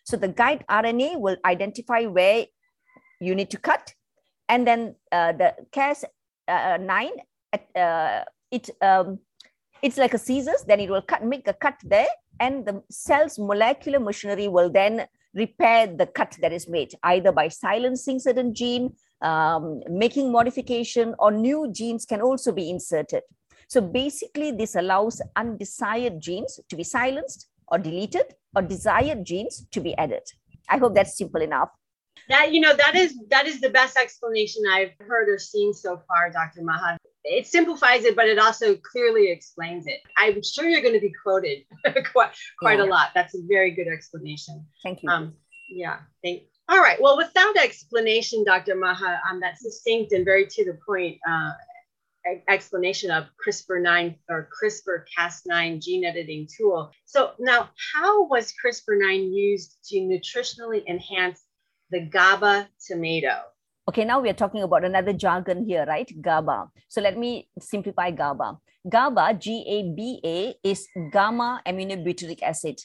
So 0.03 0.17
the 0.17 0.27
guide 0.27 0.65
RNA 0.69 1.19
will 1.19 1.37
identify 1.45 2.05
where 2.05 2.45
you 3.19 3.35
need 3.35 3.49
to 3.51 3.57
cut. 3.57 3.93
And 4.49 4.67
then 4.67 4.95
uh, 5.11 5.31
the 5.33 5.53
Cas9, 5.71 7.09
uh, 7.53 7.79
uh, 7.79 8.23
it, 8.51 8.69
um, 8.81 9.19
it's 9.81 9.97
like 9.97 10.13
a 10.13 10.17
scissors, 10.17 10.63
then 10.67 10.79
it 10.79 10.89
will 10.89 11.01
cut, 11.01 11.23
make 11.23 11.47
a 11.47 11.53
cut 11.53 11.75
there. 11.83 12.07
And 12.39 12.65
the 12.65 12.83
cell's 12.89 13.39
molecular 13.39 13.99
machinery 13.99 14.47
will 14.47 14.69
then 14.69 15.07
repair 15.33 15.87
the 15.87 16.05
cut 16.05 16.37
that 16.41 16.51
is 16.51 16.67
made, 16.67 16.93
either 17.03 17.31
by 17.31 17.47
silencing 17.47 18.19
certain 18.19 18.53
gene, 18.53 18.93
um, 19.23 19.81
making 19.89 20.31
modification, 20.31 21.15
or 21.17 21.31
new 21.31 21.71
genes 21.71 22.05
can 22.05 22.21
also 22.21 22.51
be 22.51 22.69
inserted. 22.69 23.23
So 23.67 23.81
basically, 23.81 24.51
this 24.51 24.75
allows 24.75 25.21
undesired 25.35 26.21
genes 26.21 26.59
to 26.69 26.75
be 26.75 26.83
silenced 26.83 27.47
or 27.67 27.79
deleted 27.79 28.35
or 28.55 28.61
desired 28.61 29.25
genes 29.25 29.65
to 29.71 29.79
be 29.81 29.97
added. 29.97 30.21
I 30.69 30.77
hope 30.77 30.93
that's 30.93 31.17
simple 31.17 31.41
enough. 31.41 31.69
That 32.29 32.53
you 32.53 32.61
know 32.61 32.73
that 32.75 32.95
is 32.95 33.17
that 33.29 33.47
is 33.47 33.59
the 33.59 33.69
best 33.69 33.97
explanation 33.97 34.63
I've 34.71 34.91
heard 34.99 35.27
or 35.27 35.39
seen 35.39 35.73
so 35.73 36.01
far, 36.07 36.29
Dr. 36.29 36.63
Maha. 36.63 36.97
It 37.25 37.47
simplifies 37.47 38.03
it, 38.03 38.15
but 38.15 38.27
it 38.27 38.37
also 38.37 38.75
clearly 38.75 39.31
explains 39.31 39.87
it. 39.87 39.99
I'm 40.17 40.41
sure 40.43 40.67
you're 40.67 40.81
going 40.81 40.93
to 40.93 40.99
be 40.99 41.13
quoted 41.23 41.63
quite, 42.11 42.31
quite 42.59 42.79
yeah. 42.79 42.85
a 42.85 42.87
lot. 42.87 43.09
That's 43.15 43.33
a 43.33 43.41
very 43.47 43.71
good 43.71 43.87
explanation. 43.87 44.65
Thank 44.83 45.03
you. 45.03 45.09
Um, 45.09 45.33
yeah, 45.69 45.99
thank. 46.21 46.43
All 46.69 46.79
right. 46.79 46.99
Well, 47.01 47.17
without 47.17 47.57
explanation, 47.57 48.43
Dr. 48.43 48.75
Maha, 48.75 49.19
um, 49.29 49.39
that's 49.39 49.61
succinct 49.61 50.13
and 50.13 50.23
very 50.23 50.47
to 50.47 50.65
the 50.65 50.77
point. 50.87 51.17
Uh, 51.27 51.51
explanation 52.47 53.11
of 53.11 53.25
CRISPR-9 53.45 54.15
or 54.29 54.49
CRISPR-Cas9 54.55 55.81
gene 55.81 56.05
editing 56.05 56.47
tool. 56.55 56.91
So 57.05 57.31
now, 57.39 57.69
how 57.93 58.27
was 58.27 58.53
CRISPR-9 58.63 59.33
used 59.33 59.77
to 59.89 59.97
nutritionally 59.97 60.83
enhance 60.87 61.41
the 61.91 62.01
GABA 62.01 62.69
tomato? 62.87 63.41
Okay, 63.89 64.05
now 64.05 64.21
we 64.21 64.29
are 64.29 64.33
talking 64.33 64.63
about 64.63 64.85
another 64.85 65.11
jargon 65.11 65.65
here, 65.65 65.85
right? 65.85 66.09
GABA. 66.21 66.69
So 66.87 67.01
let 67.01 67.17
me 67.17 67.49
simplify 67.59 68.11
GABA. 68.11 68.57
GABA, 68.89 69.33
G-A-B-A, 69.39 70.55
is 70.63 70.87
gamma 71.11 71.61
aminobutyric 71.67 72.41
acid. 72.41 72.79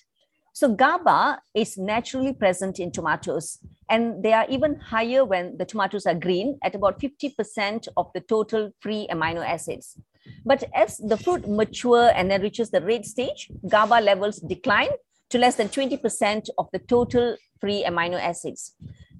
So 0.52 0.75
GABA 0.75 1.40
is 1.55 1.78
naturally 1.78 2.33
present 2.33 2.81
in 2.81 2.90
tomatoes, 2.90 3.59
and 3.88 4.23
they 4.23 4.33
are 4.33 4.47
even 4.49 4.81
higher 4.81 5.25
when 5.25 5.57
the 5.57 5.64
tomatoes 5.64 6.07
are 6.07 6.14
green 6.14 6.59
at 6.62 6.75
about 6.75 7.00
50% 7.00 7.88
of 7.97 8.11
the 8.14 8.21
total 8.21 8.73
free 8.81 9.07
amino 9.11 9.47
acids. 9.47 9.99
But 10.45 10.64
as 10.75 10.99
the 10.99 11.17
fruit 11.17 11.49
mature 11.49 12.11
and 12.14 12.31
then 12.31 12.43
reaches 12.43 12.71
the 12.71 12.81
red 12.81 13.07
stage, 13.07 13.50
GABA 13.69 14.00
levels 14.00 14.38
decline 14.38 14.90
to 15.31 15.38
less 15.38 15.57
than 15.57 15.69
20% 15.69 16.49
of 16.59 16.69
the 16.73 16.78
total 16.81 17.37
free 17.61 17.85
amino 17.87 18.21
acids. 18.21 18.75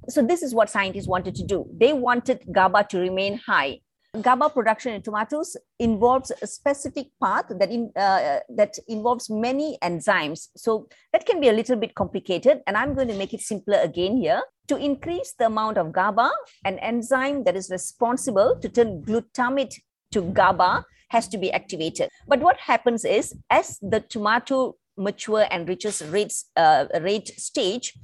So 0.09 0.23
this 0.23 0.43
is 0.43 0.55
what 0.55 0.71
scientists 0.71 1.07
wanted 1.07 1.35
to 1.37 1.45
do. 1.45 1.67
They 1.73 1.93
wanted 1.93 2.45
GABA 2.51 2.87
to 2.91 2.99
remain 2.99 3.39
high 3.39 3.81
GABA 4.23 4.51
production 4.51 4.95
in 4.95 5.03
tomatoes 5.03 5.57
involves 5.79 6.33
a 6.41 6.47
specific 6.47 7.09
path 7.23 7.45
that, 7.51 7.71
in, 7.71 7.93
uh, 7.95 8.41
that 8.49 8.79
involves 8.89 9.29
many 9.29 9.77
enzymes. 9.83 10.49
So 10.57 10.89
that 11.13 11.27
can 11.27 11.41
be 11.41 11.49
a 11.49 11.53
little 11.53 11.77
bit 11.77 11.95
complicated, 11.95 12.63
and 12.67 12.77
I'm 12.77 12.95
going 12.95 13.09
to 13.09 13.15
make 13.15 13.35
it 13.35 13.41
simpler 13.41 13.79
again 13.79 14.17
here. 14.17 14.43
To 14.69 14.77
increase 14.77 15.35
the 15.39 15.47
amount 15.47 15.79
of 15.79 15.93
GABA, 15.93 16.31
an 16.65 16.79
enzyme 16.79 17.45
that 17.45 17.57
is 17.57 17.71
responsible 17.71 18.59
to 18.61 18.69
turn 18.69 19.03
glutamate 19.03 19.75
to 20.13 20.23
GABA 20.23 20.85
has 21.11 21.29
to 21.29 21.39
be 21.39 21.53
activated. 21.53 22.09
But 22.27 22.41
what 22.41 22.59
happens 22.59 23.05
is, 23.05 23.35
as 23.51 23.79
the 23.81 24.01
tomato 24.01 24.77
mature 24.97 25.47
and 25.51 25.69
reaches 25.69 26.03
rate, 26.07 26.35
uh, 26.57 26.87
rate 27.01 27.29
stage, 27.29 27.95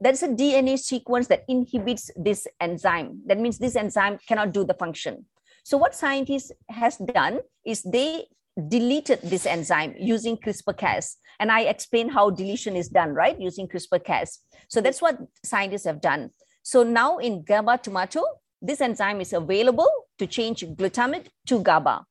there 0.00 0.12
is 0.12 0.22
a 0.22 0.28
DNA 0.28 0.78
sequence 0.78 1.26
that 1.28 1.44
inhibits 1.48 2.10
this 2.16 2.46
enzyme. 2.60 3.20
That 3.26 3.38
means 3.38 3.58
this 3.58 3.76
enzyme 3.76 4.18
cannot 4.26 4.52
do 4.52 4.64
the 4.64 4.74
function. 4.74 5.26
So 5.64 5.76
what 5.76 5.94
scientists 5.94 6.52
has 6.68 6.96
done 6.96 7.40
is 7.64 7.82
they 7.82 8.26
deleted 8.68 9.20
this 9.22 9.46
enzyme 9.46 9.94
using 9.98 10.36
CRISPR-Cas. 10.36 11.16
And 11.38 11.52
I 11.52 11.62
explained 11.62 12.12
how 12.12 12.30
deletion 12.30 12.76
is 12.76 12.88
done, 12.88 13.14
right? 13.14 13.40
Using 13.40 13.68
CRISPR-Cas. 13.68 14.40
So 14.68 14.80
that's 14.80 15.00
what 15.00 15.18
scientists 15.44 15.84
have 15.84 16.00
done. 16.00 16.30
So 16.62 16.82
now 16.82 17.18
in 17.18 17.44
GABA 17.44 17.80
tomato, 17.82 18.22
this 18.60 18.80
enzyme 18.80 19.20
is 19.20 19.32
available 19.32 19.88
to 20.18 20.26
change 20.26 20.64
glutamate 20.64 21.28
to 21.46 21.62
GABA. 21.62 22.04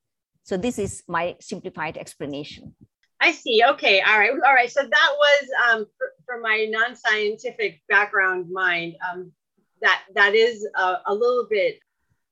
So 0.44 0.56
this 0.56 0.80
is 0.80 1.04
my 1.08 1.36
simplified 1.42 1.98
explanation. 1.98 2.74
I 3.20 3.32
see. 3.32 3.64
Okay. 3.72 4.02
All 4.02 4.18
right. 4.18 4.32
All 4.32 4.54
right. 4.54 4.72
So 4.72 4.82
that 4.82 5.12
was 5.18 5.50
um, 5.70 5.86
for 6.28 6.40
my 6.40 6.68
non-scientific 6.70 7.82
background 7.90 8.52
mind. 8.52 8.96
Um, 9.10 9.32
that 9.82 10.04
that 10.16 10.36
is 10.36 10.68
a, 10.76 10.98
a 11.08 11.14
little 11.14 11.48
bit 11.50 11.80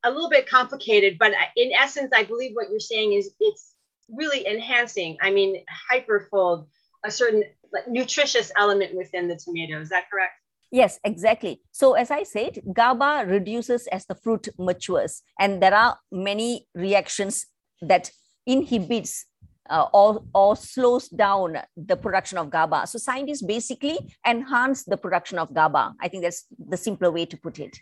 a 0.04 0.10
little 0.10 0.30
bit 0.30 0.48
complicated, 0.48 1.18
but 1.18 1.32
in 1.56 1.72
essence, 1.72 2.12
I 2.16 2.24
believe 2.24 2.52
what 2.54 2.70
you're 2.70 2.80
saying 2.80 3.14
is 3.14 3.32
it's 3.40 3.74
really 4.10 4.46
enhancing. 4.48 5.18
I 5.20 5.32
mean, 5.32 5.64
hyperfold 5.92 6.68
a 7.04 7.10
certain 7.10 7.44
like, 7.74 7.88
nutritious 7.88 8.52
element 8.56 8.96
within 8.96 9.28
the 9.28 9.36
tomato. 9.36 9.80
Is 9.82 9.90
that 9.90 10.10
correct? 10.12 10.34
Yes, 10.72 11.00
exactly. 11.04 11.62
So 11.72 11.94
as 11.94 12.12
I 12.12 12.24
said, 12.24 12.60
GABA 12.72 13.26
reduces 13.28 13.88
as 13.88 14.06
the 14.06 14.16
fruit 14.16 14.48
matures, 14.60 15.24
and 15.40 15.62
there 15.62 15.74
are 15.74 15.98
many 16.12 16.68
reactions 16.76 17.48
that 17.82 18.12
inhibits 18.46 19.26
uh, 19.70 19.88
or, 19.94 20.24
or 20.34 20.56
slows 20.56 21.08
down 21.10 21.58
the 21.76 21.96
production 21.96 22.38
of 22.38 22.50
GABA. 22.50 22.88
So 22.88 22.98
scientists 22.98 23.42
basically 23.42 23.98
enhance 24.26 24.84
the 24.84 24.98
production 24.98 25.40
of 25.40 25.54
GABA. 25.54 25.94
I 26.02 26.08
think 26.08 26.24
that's 26.24 26.46
the 26.58 26.78
simpler 26.78 27.12
way 27.12 27.26
to 27.26 27.38
put 27.38 27.60
it. 27.60 27.78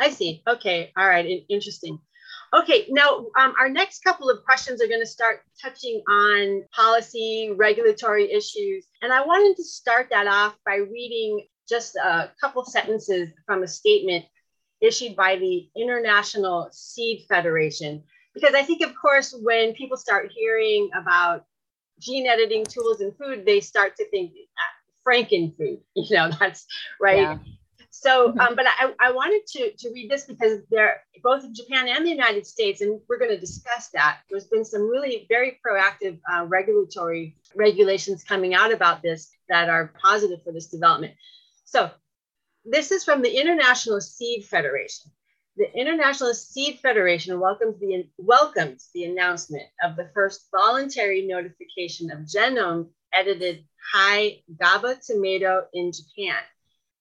I 0.00 0.10
see. 0.10 0.42
Okay. 0.48 0.92
All 0.96 1.06
right. 1.06 1.44
Interesting. 1.48 1.98
Okay, 2.56 2.86
now 2.88 3.26
um, 3.36 3.52
our 3.58 3.68
next 3.68 4.04
couple 4.04 4.30
of 4.30 4.44
questions 4.44 4.80
are 4.80 4.86
going 4.86 5.00
to 5.00 5.06
start 5.06 5.40
touching 5.60 6.00
on 6.08 6.62
policy, 6.72 7.52
regulatory 7.56 8.30
issues. 8.30 8.86
And 9.02 9.12
I 9.12 9.26
wanted 9.26 9.56
to 9.56 9.64
start 9.64 10.08
that 10.10 10.28
off 10.28 10.54
by 10.64 10.76
reading 10.76 11.46
just 11.68 11.96
a 11.96 12.30
couple 12.40 12.64
sentences 12.64 13.30
from 13.44 13.64
a 13.64 13.68
statement 13.68 14.24
issued 14.80 15.16
by 15.16 15.34
the 15.36 15.68
International 15.76 16.68
Seed 16.70 17.24
Federation. 17.28 18.04
Because 18.34 18.54
I 18.54 18.62
think, 18.62 18.82
of 18.82 18.94
course, 18.94 19.34
when 19.42 19.72
people 19.74 19.96
start 19.96 20.30
hearing 20.34 20.90
about 20.94 21.44
gene 22.00 22.26
editing 22.26 22.64
tools 22.64 23.00
in 23.00 23.12
food, 23.12 23.46
they 23.46 23.60
start 23.60 23.96
to 23.96 24.08
think 24.10 24.32
uh, 24.32 25.08
frankenfood. 25.08 25.78
You 25.94 26.16
know, 26.16 26.30
that's 26.38 26.66
right. 27.00 27.18
Yeah. 27.18 27.38
So, 27.90 28.30
mm-hmm. 28.30 28.40
um, 28.40 28.56
but 28.56 28.66
I, 28.66 28.92
I 29.00 29.12
wanted 29.12 29.46
to, 29.46 29.72
to 29.78 29.90
read 29.94 30.10
this 30.10 30.24
because 30.24 30.58
there, 30.68 31.02
both 31.22 31.44
in 31.44 31.54
Japan 31.54 31.86
and 31.88 32.04
the 32.04 32.10
United 32.10 32.44
States, 32.44 32.80
and 32.80 33.00
we're 33.08 33.18
going 33.18 33.30
to 33.30 33.38
discuss 33.38 33.88
that. 33.94 34.18
There's 34.28 34.48
been 34.48 34.64
some 34.64 34.82
really 34.82 35.26
very 35.28 35.60
proactive 35.64 36.18
uh, 36.30 36.44
regulatory 36.46 37.36
regulations 37.54 38.24
coming 38.24 38.52
out 38.52 38.72
about 38.72 39.00
this 39.00 39.30
that 39.48 39.68
are 39.68 39.92
positive 40.02 40.42
for 40.42 40.52
this 40.52 40.66
development. 40.66 41.14
So, 41.64 41.90
this 42.64 42.90
is 42.90 43.04
from 43.04 43.22
the 43.22 43.40
International 43.40 44.00
Seed 44.00 44.44
Federation. 44.44 45.12
The 45.56 45.72
International 45.72 46.34
Seed 46.34 46.80
Federation 46.80 47.38
welcomes 47.38 47.78
the, 47.78 48.08
welcomes 48.18 48.90
the 48.94 49.04
announcement 49.04 49.64
of 49.82 49.96
the 49.96 50.10
first 50.12 50.48
voluntary 50.50 51.26
notification 51.26 52.10
of 52.10 52.20
genome 52.20 52.88
edited 53.12 53.64
high 53.92 54.40
GABA 54.58 55.00
tomato 55.06 55.66
in 55.72 55.92
Japan 55.92 56.42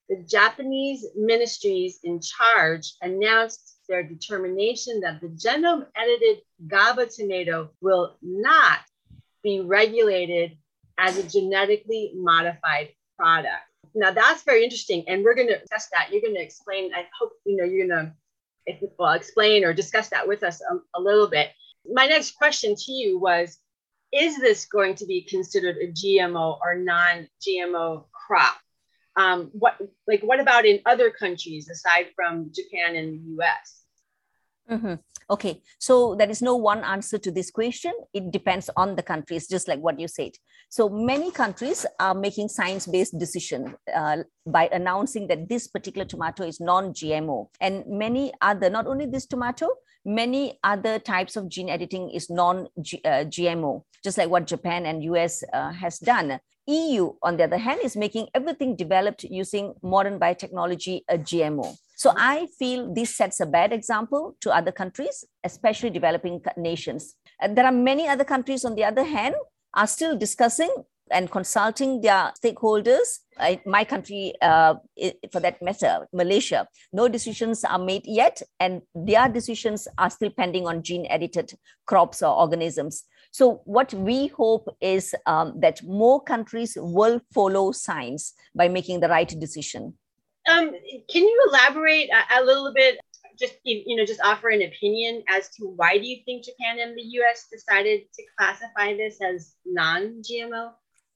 the 0.10 0.24
Japanese 0.24 1.06
ministries 1.16 2.00
in 2.04 2.20
charge 2.22 2.94
announced 3.02 3.80
their 3.88 4.04
determination 4.04 5.00
that 5.02 5.22
the 5.22 5.28
genome 5.28 5.86
edited 5.96 6.42
GABA 6.68 7.08
tomato 7.08 7.72
will 7.82 8.18
not 8.22 8.80
be 9.44 9.62
regulated 9.62 10.58
as 10.98 11.18
a 11.18 11.24
genetically 11.24 12.12
modified 12.16 12.90
product. 13.18 13.64
Now 13.96 14.12
that's 14.12 14.44
very 14.44 14.64
interesting, 14.64 15.04
and 15.08 15.24
we're 15.24 15.36
going 15.36 15.50
to 15.50 15.66
test 15.66 15.90
that. 15.92 16.10
You're 16.12 16.22
going 16.22 16.36
to 16.36 16.42
explain. 16.42 16.94
I 16.94 17.08
hope 17.20 17.34
you 17.46 17.56
know 17.56 17.64
you're 17.64 17.88
going 17.88 18.06
to 18.06 18.14
well 18.98 19.14
explain 19.14 19.64
or 19.64 19.74
discuss 19.74 20.10
that 20.10 20.28
with 20.28 20.44
us 20.44 20.62
a, 20.62 21.00
a 21.00 21.02
little 21.02 21.28
bit. 21.28 21.50
My 21.92 22.08
next 22.08 22.36
question 22.38 22.76
to 22.76 22.92
you 22.92 23.20
was: 23.20 23.58
Is 24.12 24.40
this 24.40 24.66
going 24.66 24.96
to 24.96 25.06
be 25.06 25.22
considered 25.24 25.78
a 25.78 25.92
GMO 25.92 26.60
or 26.62 26.76
non-GMO 26.76 28.06
crop? 28.12 28.58
um, 29.16 29.50
what 29.54 29.78
like 30.08 30.22
what 30.22 30.40
about 30.40 30.66
in 30.66 30.80
other 30.86 31.12
countries 31.12 31.70
aside 31.70 32.08
from 32.16 32.52
japan 32.54 32.96
and 32.96 33.38
the 33.38 33.44
us 33.44 33.84
mm-hmm. 34.70 34.96
Okay 35.34 35.62
so 35.80 36.16
there 36.16 36.30
is 36.30 36.42
no 36.42 36.56
one 36.56 36.84
answer 36.84 37.18
to 37.18 37.32
this 37.32 37.50
question. 37.52 37.94
It 38.14 38.32
depends 38.32 38.70
on 38.78 38.96
the 38.96 39.04
countries 39.04 39.48
just 39.48 39.68
like 39.68 39.80
what 39.80 40.00
you 40.00 40.08
said. 40.08 40.32
So 40.70 40.90
many 40.90 41.32
countries 41.32 41.86
are 42.00 42.16
making 42.16 42.50
science-based 42.50 43.18
decision 43.18 43.76
uh, 43.94 44.18
by 44.46 44.70
announcing 44.72 45.28
that 45.28 45.50
this 45.50 45.68
particular 45.68 46.06
tomato 46.06 46.44
is 46.44 46.60
non-gmo 46.60 47.48
and 47.60 47.84
many 47.88 48.34
other 48.42 48.70
not 48.70 48.88
only 48.88 49.06
this 49.06 49.26
tomato 49.26 49.68
many 50.06 50.60
other 50.64 51.00
types 51.00 51.38
of 51.38 51.48
gene 51.48 51.70
editing 51.70 52.10
is 52.10 52.30
non-gmo 52.30 53.78
uh, 53.78 53.84
just 54.04 54.18
like 54.18 54.30
what 54.30 54.46
japan 54.46 54.86
and 54.86 55.02
us 55.04 55.44
uh, 55.54 55.72
has 55.72 55.98
done. 56.00 56.40
EU, 56.68 57.12
on 57.22 57.36
the 57.36 57.44
other 57.44 57.58
hand, 57.58 57.82
is 57.84 57.96
making 57.96 58.28
everything 58.34 58.76
developed 58.76 59.24
using 59.26 59.74
modern 59.84 60.18
biotechnology, 60.18 61.02
a 61.10 61.18
GMO. 61.18 61.76
So. 61.96 62.14
I 62.18 62.48
feel 62.58 62.94
this 62.94 63.16
sets 63.16 63.40
a 63.40 63.46
bad 63.46 63.74
example 63.74 64.36
to 64.42 64.56
other 64.56 64.72
countries, 64.72 65.26
especially 65.44 65.90
developing 65.90 66.42
nations. 66.58 67.16
And 67.42 67.58
there 67.58 67.66
are 67.66 67.72
many 67.72 68.08
other 68.08 68.24
countries, 68.24 68.64
on 68.66 68.76
the 68.76 68.86
other 68.86 69.04
hand, 69.04 69.36
are 69.74 69.88
still 69.88 70.18
discussing 70.18 70.74
and 71.12 71.30
consulting 71.30 72.02
their 72.02 72.32
stakeholders. 72.44 73.20
my 73.66 73.84
country, 73.84 74.34
uh, 74.42 74.76
for 75.32 75.40
that 75.40 75.62
matter, 75.62 76.08
Malaysia, 76.14 76.68
no 76.92 77.08
decisions 77.08 77.64
are 77.64 77.80
made 77.80 78.04
yet, 78.06 78.42
and 78.60 78.82
their 78.96 79.28
decisions 79.28 79.88
are 79.98 80.10
still 80.10 80.30
pending 80.30 80.68
on 80.68 80.84
gene 80.84 81.06
edited 81.10 81.54
crops 81.86 82.22
or 82.22 82.34
organisms. 82.34 83.04
So, 83.32 83.62
what 83.66 83.94
we 83.94 84.28
hope 84.28 84.68
is 84.80 85.16
um, 85.26 85.60
that 85.60 85.84
more 85.84 86.22
countries 86.22 86.78
will 86.80 87.20
follow 87.34 87.72
science 87.72 88.34
by 88.56 88.68
making 88.68 89.00
the 89.00 89.10
right 89.10 89.28
decision. 89.40 89.96
Um, 90.50 90.72
can 91.10 91.24
you 91.24 91.46
elaborate 91.50 92.10
a, 92.10 92.42
a 92.42 92.44
little 92.44 92.74
bit? 92.74 93.00
Just 93.40 93.56
you 93.64 93.96
know, 93.96 94.06
just 94.06 94.22
offer 94.24 94.50
an 94.50 94.62
opinion 94.62 95.24
as 95.28 95.50
to 95.56 95.74
why 95.76 95.98
do 95.98 96.06
you 96.06 96.18
think 96.24 96.46
Japan 96.46 96.78
and 96.80 96.96
the 96.96 97.02
U.S. 97.02 97.48
decided 97.52 98.02
to 98.14 98.24
classify 98.38 98.96
this 98.96 99.18
as 99.22 99.56
non-GMO? 99.66 100.72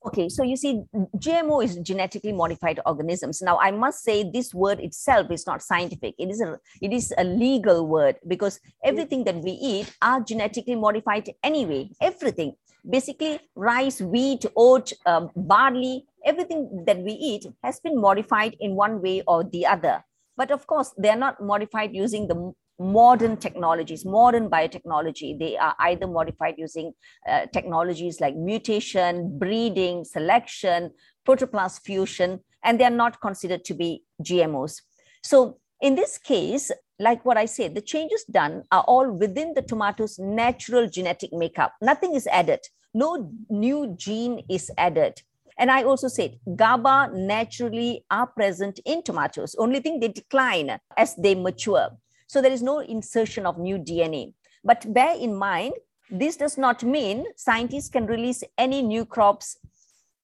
Okay, 0.06 0.28
so 0.28 0.44
you 0.44 0.56
see, 0.56 0.84
GMO 1.16 1.64
is 1.64 1.76
genetically 1.76 2.32
modified 2.32 2.78
organisms. 2.86 3.42
Now, 3.42 3.58
I 3.58 3.72
must 3.72 4.04
say 4.04 4.22
this 4.22 4.54
word 4.54 4.78
itself 4.78 5.30
is 5.32 5.44
not 5.44 5.60
scientific. 5.60 6.14
It 6.18 6.30
is 6.30 6.40
a 6.40 6.58
it 6.80 6.92
is 6.92 7.12
a 7.18 7.24
legal 7.24 7.86
word 7.86 8.16
because 8.26 8.60
everything 8.84 9.24
that 9.24 9.42
we 9.42 9.50
eat 9.50 9.92
are 10.00 10.20
genetically 10.20 10.76
modified 10.76 11.28
anyway. 11.42 11.90
Everything, 12.00 12.54
basically, 12.88 13.40
rice, 13.54 14.00
wheat, 14.00 14.44
oat, 14.56 14.92
um, 15.06 15.30
barley, 15.34 16.06
everything 16.24 16.84
that 16.86 16.98
we 16.98 17.12
eat 17.12 17.46
has 17.62 17.80
been 17.80 18.00
modified 18.00 18.56
in 18.60 18.74
one 18.74 19.00
way 19.00 19.22
or 19.26 19.44
the 19.44 19.66
other. 19.66 20.04
But 20.36 20.50
of 20.50 20.66
course, 20.66 20.92
they 20.98 21.08
are 21.08 21.16
not 21.16 21.42
modified 21.42 21.94
using 21.94 22.28
the 22.28 22.52
modern 22.78 23.36
technologies, 23.36 24.04
modern 24.04 24.48
biotechnology. 24.48 25.38
They 25.38 25.56
are 25.56 25.74
either 25.80 26.06
modified 26.06 26.54
using 26.58 26.92
uh, 27.28 27.46
technologies 27.52 28.20
like 28.20 28.36
mutation, 28.36 29.36
breeding, 29.38 30.04
selection, 30.04 30.92
protoplast 31.26 31.82
fusion, 31.84 32.40
and 32.62 32.78
they 32.78 32.84
are 32.84 32.90
not 32.90 33.20
considered 33.20 33.64
to 33.64 33.74
be 33.74 34.04
GMOs. 34.22 34.82
So 35.22 35.58
in 35.80 35.94
this 35.94 36.18
case, 36.18 36.70
like 36.98 37.24
what 37.24 37.36
I 37.36 37.46
said, 37.46 37.74
the 37.74 37.80
changes 37.80 38.24
done 38.24 38.64
are 38.72 38.82
all 38.82 39.10
within 39.10 39.54
the 39.54 39.62
tomato's 39.62 40.18
natural 40.18 40.88
genetic 40.88 41.32
makeup. 41.32 41.74
Nothing 41.80 42.14
is 42.14 42.26
added. 42.26 42.60
No 42.92 43.30
new 43.48 43.94
gene 43.96 44.44
is 44.48 44.70
added. 44.76 45.22
And 45.58 45.70
I 45.70 45.82
also 45.82 46.08
said 46.08 46.38
GABA 46.54 47.10
naturally 47.14 48.04
are 48.10 48.26
present 48.26 48.80
in 48.84 49.02
tomatoes. 49.02 49.56
Only 49.58 49.80
thing 49.80 50.00
they 50.00 50.08
decline 50.08 50.78
as 50.96 51.14
they 51.16 51.34
mature. 51.34 51.90
So 52.26 52.40
there 52.40 52.52
is 52.52 52.62
no 52.62 52.78
insertion 52.80 53.46
of 53.46 53.58
new 53.58 53.78
DNA. 53.78 54.34
But 54.64 54.92
bear 54.92 55.16
in 55.16 55.34
mind, 55.34 55.74
this 56.10 56.36
does 56.36 56.56
not 56.58 56.82
mean 56.82 57.26
scientists 57.36 57.88
can 57.88 58.06
release 58.06 58.42
any 58.56 58.82
new 58.82 59.04
crops 59.04 59.58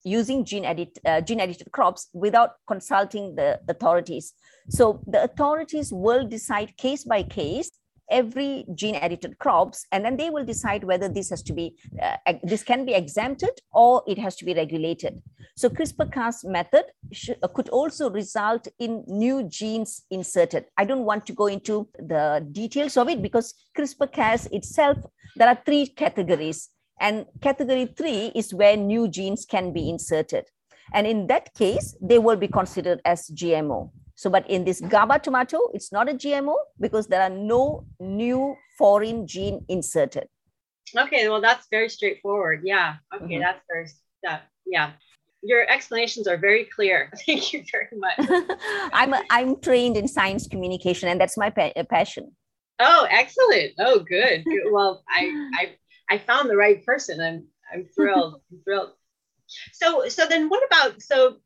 using 0.05 0.45
gene, 0.45 0.65
edit, 0.65 0.99
uh, 1.05 1.21
gene 1.21 1.41
edited 1.41 1.73
crops 1.73 2.09
without 2.13 2.53
consulting 2.67 3.35
the 3.35 3.61
authorities. 3.69 4.35
So 4.69 5.03
the 5.07 5.23
authorities 5.23 5.93
will 5.93 6.27
decide 6.27 6.77
case 6.77 7.05
by 7.05 7.23
case 7.23 7.71
every 8.11 8.65
gene 8.75 8.95
edited 8.97 9.39
crops 9.39 9.87
and 9.93 10.05
then 10.05 10.17
they 10.17 10.31
will 10.31 10.45
decide 10.45 10.85
whether 10.85 11.09
this 11.09 11.31
has 11.31 11.43
to 11.43 11.53
be 11.53 11.77
uh, 12.03 12.35
this 12.43 12.63
can 12.63 12.85
be 12.85 12.93
exempted 12.95 13.51
or 13.73 14.03
it 14.07 14.19
has 14.19 14.37
to 14.37 14.45
be 14.45 14.55
regulated. 14.55 15.23
So 15.57 15.69
crispr 15.69 16.13
cas 16.13 16.45
method 16.45 16.85
uh, 17.43 17.49
could 17.49 17.69
also 17.71 18.11
result 18.11 18.69
in 18.79 19.05
new 19.07 19.45
genes 19.45 20.05
inserted. 20.11 20.67
I 20.77 20.85
don't 20.85 21.05
want 21.05 21.27
to 21.27 21.33
go 21.33 21.47
into 21.47 21.89
the 21.99 22.47
details 22.53 22.97
of 22.97 23.09
it 23.09 23.23
because 23.23 23.55
crispr 23.77 24.11
cas 24.13 24.47
itself 24.47 24.99
there 25.37 25.49
are 25.49 25.59
three 25.65 25.87
categories 25.87 26.71
and 27.01 27.27
category 27.41 27.87
3 27.87 28.33
is 28.35 28.55
where 28.55 28.77
new 28.77 29.09
genes 29.09 29.45
can 29.45 29.73
be 29.73 29.91
inserted 29.91 30.49
and 30.93 31.07
in 31.07 31.27
that 31.27 31.53
case 31.55 31.97
they 32.01 32.19
will 32.19 32.37
be 32.37 32.49
considered 32.49 33.01
as 33.05 33.29
gmo 33.31 33.91
so, 34.17 34.31
but 34.31 34.49
in 34.49 34.65
this 34.65 34.81
GABA 34.81 35.21
tomato, 35.21 35.59
it's 35.75 35.91
not 35.91 36.09
a 36.09 36.15
GMO 36.15 36.55
because 36.81 37.07
there 37.09 37.23
are 37.23 37.31
no 37.31 37.85
new 37.99 38.57
foreign 38.79 39.27
gene 39.27 39.65
inserted. 39.69 40.29
Okay, 40.97 41.29
well, 41.29 41.41
that's 41.41 41.67
very 41.71 41.89
straightforward. 41.89 42.63
Yeah. 42.65 42.97
Okay, 43.13 43.25
mm-hmm. 43.25 43.41
that's 43.41 43.61
very, 43.69 43.89
that, 44.23 44.43
yeah. 44.67 44.93
Your 45.43 45.69
explanations 45.69 46.29
are 46.29 46.37
very 46.37 46.65
clear. 46.65 47.11
Thank 47.27 47.53
you 47.53 47.65
very 47.71 47.89
much. 47.93 48.59
I'm 48.93 49.13
a, 49.13 49.23
I'm 49.31 49.61
trained 49.61 49.97
in 49.97 50.07
science 50.07 50.47
communication, 50.47 51.09
and 51.09 51.21
that's 51.21 51.37
my 51.37 51.51
pa- 51.51 51.73
passion. 51.91 52.33
Oh, 52.79 53.07
excellent! 53.11 53.73
Oh, 53.79 54.01
good. 54.01 54.45
well, 54.71 55.05
I 55.09 55.31
I 55.55 55.77
I 56.11 56.19
found 56.19 56.51
the 56.51 56.57
right 56.57 56.85
person. 56.85 57.21
I'm 57.21 57.47
I'm 57.73 57.87
thrilled. 57.95 58.41
I'm 58.51 58.61
thrilled. 58.65 58.93
So 59.73 60.09
so 60.09 60.27
then, 60.27 60.49
what 60.49 60.63
about 60.67 61.03
so 61.03 61.37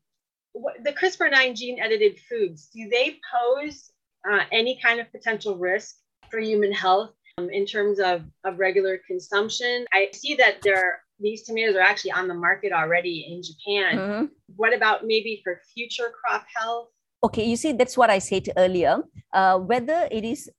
the 0.83 0.91
CRISPR-9 0.91 1.55
gene 1.55 1.79
edited 1.79 2.19
foods, 2.19 2.69
do 2.73 2.89
they 2.89 3.19
pose 3.31 3.91
uh, 4.29 4.41
any 4.51 4.79
kind 4.81 4.99
of 4.99 5.11
potential 5.11 5.57
risk 5.57 5.95
for 6.29 6.39
human 6.39 6.71
health 6.71 7.11
um, 7.37 7.49
in 7.49 7.65
terms 7.65 7.99
of, 7.99 8.23
of 8.43 8.59
regular 8.59 8.99
consumption? 9.07 9.85
I 9.93 10.09
see 10.13 10.35
that 10.35 10.61
there 10.63 11.01
these 11.19 11.43
tomatoes 11.43 11.75
are 11.75 11.81
actually 11.81 12.11
on 12.11 12.27
the 12.27 12.33
market 12.33 12.71
already 12.71 13.27
in 13.29 13.41
Japan. 13.43 13.97
Mm-hmm. 13.97 14.25
What 14.55 14.73
about 14.73 15.05
maybe 15.05 15.41
for 15.43 15.59
future 15.73 16.11
crop 16.15 16.45
health? 16.55 16.87
Okay, 17.21 17.43
you 17.43 17.57
see, 17.57 17.73
that's 17.73 17.97
what 17.97 18.09
I 18.09 18.19
said 18.19 18.47
earlier. 18.55 19.03
Uh, 19.33 19.59
whether 19.59 20.07
it 20.09 20.23
is 20.23 20.49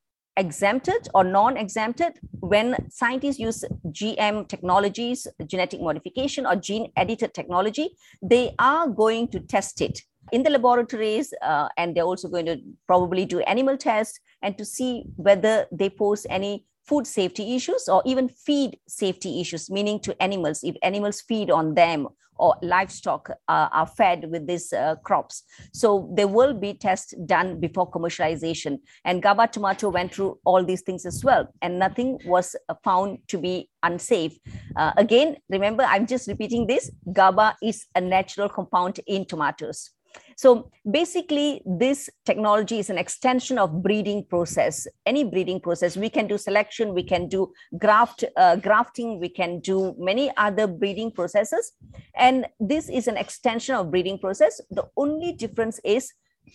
exempted 0.41 1.09
or 1.15 1.23
non-exempted 1.23 2.19
when 2.53 2.77
scientists 2.89 3.39
use 3.39 3.65
gm 3.99 4.37
technologies 4.53 5.27
genetic 5.47 5.81
modification 5.89 6.47
or 6.47 6.57
gene 6.69 6.87
edited 6.97 7.35
technology 7.35 7.91
they 8.23 8.45
are 8.59 8.89
going 8.89 9.29
to 9.35 9.41
test 9.55 9.83
it 9.89 10.01
in 10.33 10.43
the 10.43 10.51
laboratories 10.51 11.33
uh, 11.43 11.69
and 11.77 11.95
they're 11.95 12.11
also 12.13 12.29
going 12.29 12.47
to 12.47 12.57
probably 12.87 13.25
do 13.25 13.41
animal 13.41 13.77
tests 13.77 14.21
and 14.43 14.57
to 14.57 14.65
see 14.65 15.05
whether 15.17 15.67
they 15.73 15.91
pose 15.91 16.27
any 16.31 16.65
food 16.87 17.07
safety 17.07 17.55
issues 17.55 17.89
or 17.89 18.03
even 18.05 18.29
feed 18.29 18.79
safety 18.89 19.41
issues, 19.41 19.71
meaning 19.71 20.01
to 20.01 20.23
animals, 20.23 20.61
if 20.63 20.77
animals 20.83 21.21
feed 21.21 21.51
on 21.51 21.75
them 21.75 22.09
or 22.41 22.57
livestock 22.63 23.31
uh, 23.49 23.69
are 23.71 23.87
fed 23.87 24.31
with 24.31 24.47
these 24.47 24.73
uh, 24.73 24.97
crops. 25.05 25.45
So 25.73 26.11
there 26.15 26.27
will 26.27 26.55
be 26.55 26.75
tests 26.75 27.15
done 27.27 27.61
before 27.61 27.91
commercialization. 27.91 28.79
And 29.05 29.23
GABA 29.23 29.49
tomato 29.49 29.91
went 29.91 30.15
through 30.15 30.39
all 30.45 30.65
these 30.65 30.81
things 30.83 31.05
as 31.05 31.23
well, 31.23 31.49
and 31.61 31.79
nothing 31.79 32.19
was 32.25 32.57
found 32.83 33.19
to 33.29 33.39
be 33.39 33.69
unsafe. 33.83 34.39
Uh, 34.75 34.93
again, 34.97 35.37
remember, 35.51 35.85
I'm 35.85 36.07
just 36.07 36.27
repeating 36.29 36.67
this 36.67 36.91
GABA 37.13 37.57
is 37.63 37.87
a 37.95 38.01
natural 38.01 38.49
compound 38.49 39.01
in 39.07 39.27
tomatoes. 39.27 39.91
So 40.37 40.71
basically, 40.91 41.61
this 41.67 42.09
technology 42.25 42.79
is 42.79 42.89
an 42.89 42.97
extension 42.97 43.59
of 43.59 43.83
breeding 43.83 44.25
process. 44.25 44.87
Any 45.05 45.23
breeding 45.23 45.61
process, 45.61 45.97
we 45.97 46.09
can 46.09 46.27
do 46.27 46.39
selection, 46.39 46.95
we 46.95 47.03
can 47.03 47.29
do 47.29 47.53
graft, 47.79 48.25
uh, 48.37 48.57
grafting, 48.57 49.21
we 49.21 49.29
can 49.29 49.61
do 49.61 49.95
many 49.99 50.33
other 50.37 50.67
breeding 50.67 51.11
processes. 51.11 51.73
And 52.17 52.47
this 52.59 52.89
is 52.89 53.07
an 53.07 53.19
extension 53.19 53.75
of 53.75 53.91
breeding 53.91 54.19
process. 54.19 54.61
The 54.71 54.89
only 54.97 55.33
difference 55.33 55.79
is 55.85 56.11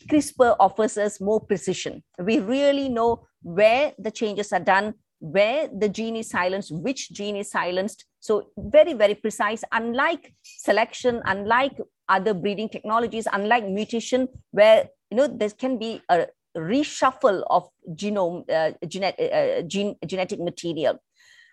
CRISPR 0.09 0.55
offers 0.59 0.97
us 0.97 1.21
more 1.21 1.39
precision. 1.39 2.03
We 2.19 2.39
really 2.39 2.89
know 2.89 3.27
where 3.43 3.93
the 3.99 4.11
changes 4.11 4.51
are 4.51 4.59
done, 4.59 4.95
where 5.19 5.67
the 5.67 5.89
gene 5.89 6.15
is 6.15 6.29
silenced, 6.29 6.71
which 6.73 7.11
gene 7.11 7.35
is 7.35 7.51
silenced. 7.51 8.05
So 8.19 8.49
very, 8.57 8.93
very 8.93 9.15
precise, 9.15 9.63
unlike 9.71 10.33
selection, 10.43 11.21
unlike 11.25 11.77
other 12.09 12.33
breeding 12.33 12.69
technologies, 12.69 13.27
unlike 13.31 13.67
mutation, 13.67 14.27
where 14.51 14.89
you 15.09 15.17
know 15.17 15.27
there 15.27 15.49
can 15.49 15.77
be 15.77 16.01
a 16.09 16.27
reshuffle 16.57 17.43
of 17.49 17.67
genome, 17.93 18.49
uh, 18.49 18.71
genet- 18.87 19.19
uh, 19.19 19.61
gene, 19.63 19.95
genetic 20.05 20.39
material. 20.39 20.99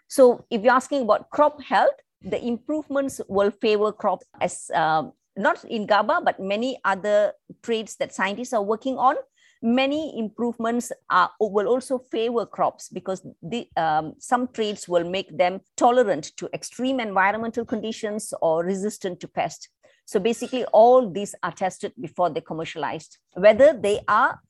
So 0.08 0.44
if 0.50 0.62
you're 0.62 0.74
asking 0.74 1.02
about 1.02 1.30
crop 1.30 1.62
health, 1.62 1.94
the 2.22 2.42
improvements 2.44 3.20
will 3.28 3.50
favor 3.50 3.92
crops 3.92 4.26
as 4.40 4.70
um, 4.74 5.12
not 5.36 5.64
in 5.64 5.86
GABA, 5.86 6.20
but 6.24 6.38
many 6.38 6.78
other 6.84 7.32
traits 7.62 7.96
that 7.96 8.14
scientists 8.14 8.52
are 8.52 8.62
working 8.62 8.98
on 8.98 9.16
many 9.62 10.18
improvements 10.18 10.90
are, 11.08 11.30
will 11.40 11.68
also 11.68 11.98
favor 11.98 12.44
crops 12.44 12.88
because 12.88 13.24
the, 13.42 13.68
um, 13.76 14.14
some 14.18 14.48
traits 14.48 14.88
will 14.88 15.08
make 15.08 15.36
them 15.38 15.60
tolerant 15.76 16.36
to 16.36 16.50
extreme 16.52 16.98
environmental 16.98 17.64
conditions 17.64 18.34
or 18.42 18.64
resistant 18.64 19.20
to 19.20 19.28
pests. 19.28 19.68
So 20.12 20.20
basically, 20.20 20.66
all 20.74 21.08
these 21.08 21.34
are 21.42 21.52
tested 21.52 21.94
before 21.98 22.28
they 22.28 22.42
commercialized, 22.42 23.16
whether 23.32 23.72
they 23.72 24.00
are 24.06 24.40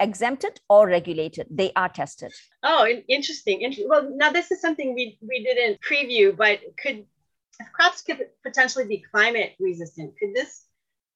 exempted 0.00 0.60
or 0.68 0.88
regulated. 0.88 1.46
They 1.48 1.70
are 1.76 1.88
tested. 1.88 2.32
Oh, 2.64 2.84
interesting. 3.08 3.58
Well, 3.86 4.10
now 4.16 4.32
this 4.32 4.50
is 4.50 4.60
something 4.60 4.92
we 4.92 5.16
we 5.22 5.44
didn't 5.44 5.78
preview, 5.88 6.36
but 6.36 6.58
could 6.82 7.06
if 7.60 7.72
crops 7.72 8.02
could 8.02 8.26
potentially 8.42 8.86
be 8.86 9.04
climate 9.12 9.52
resistant? 9.60 10.14
Could 10.18 10.34
this 10.34 10.64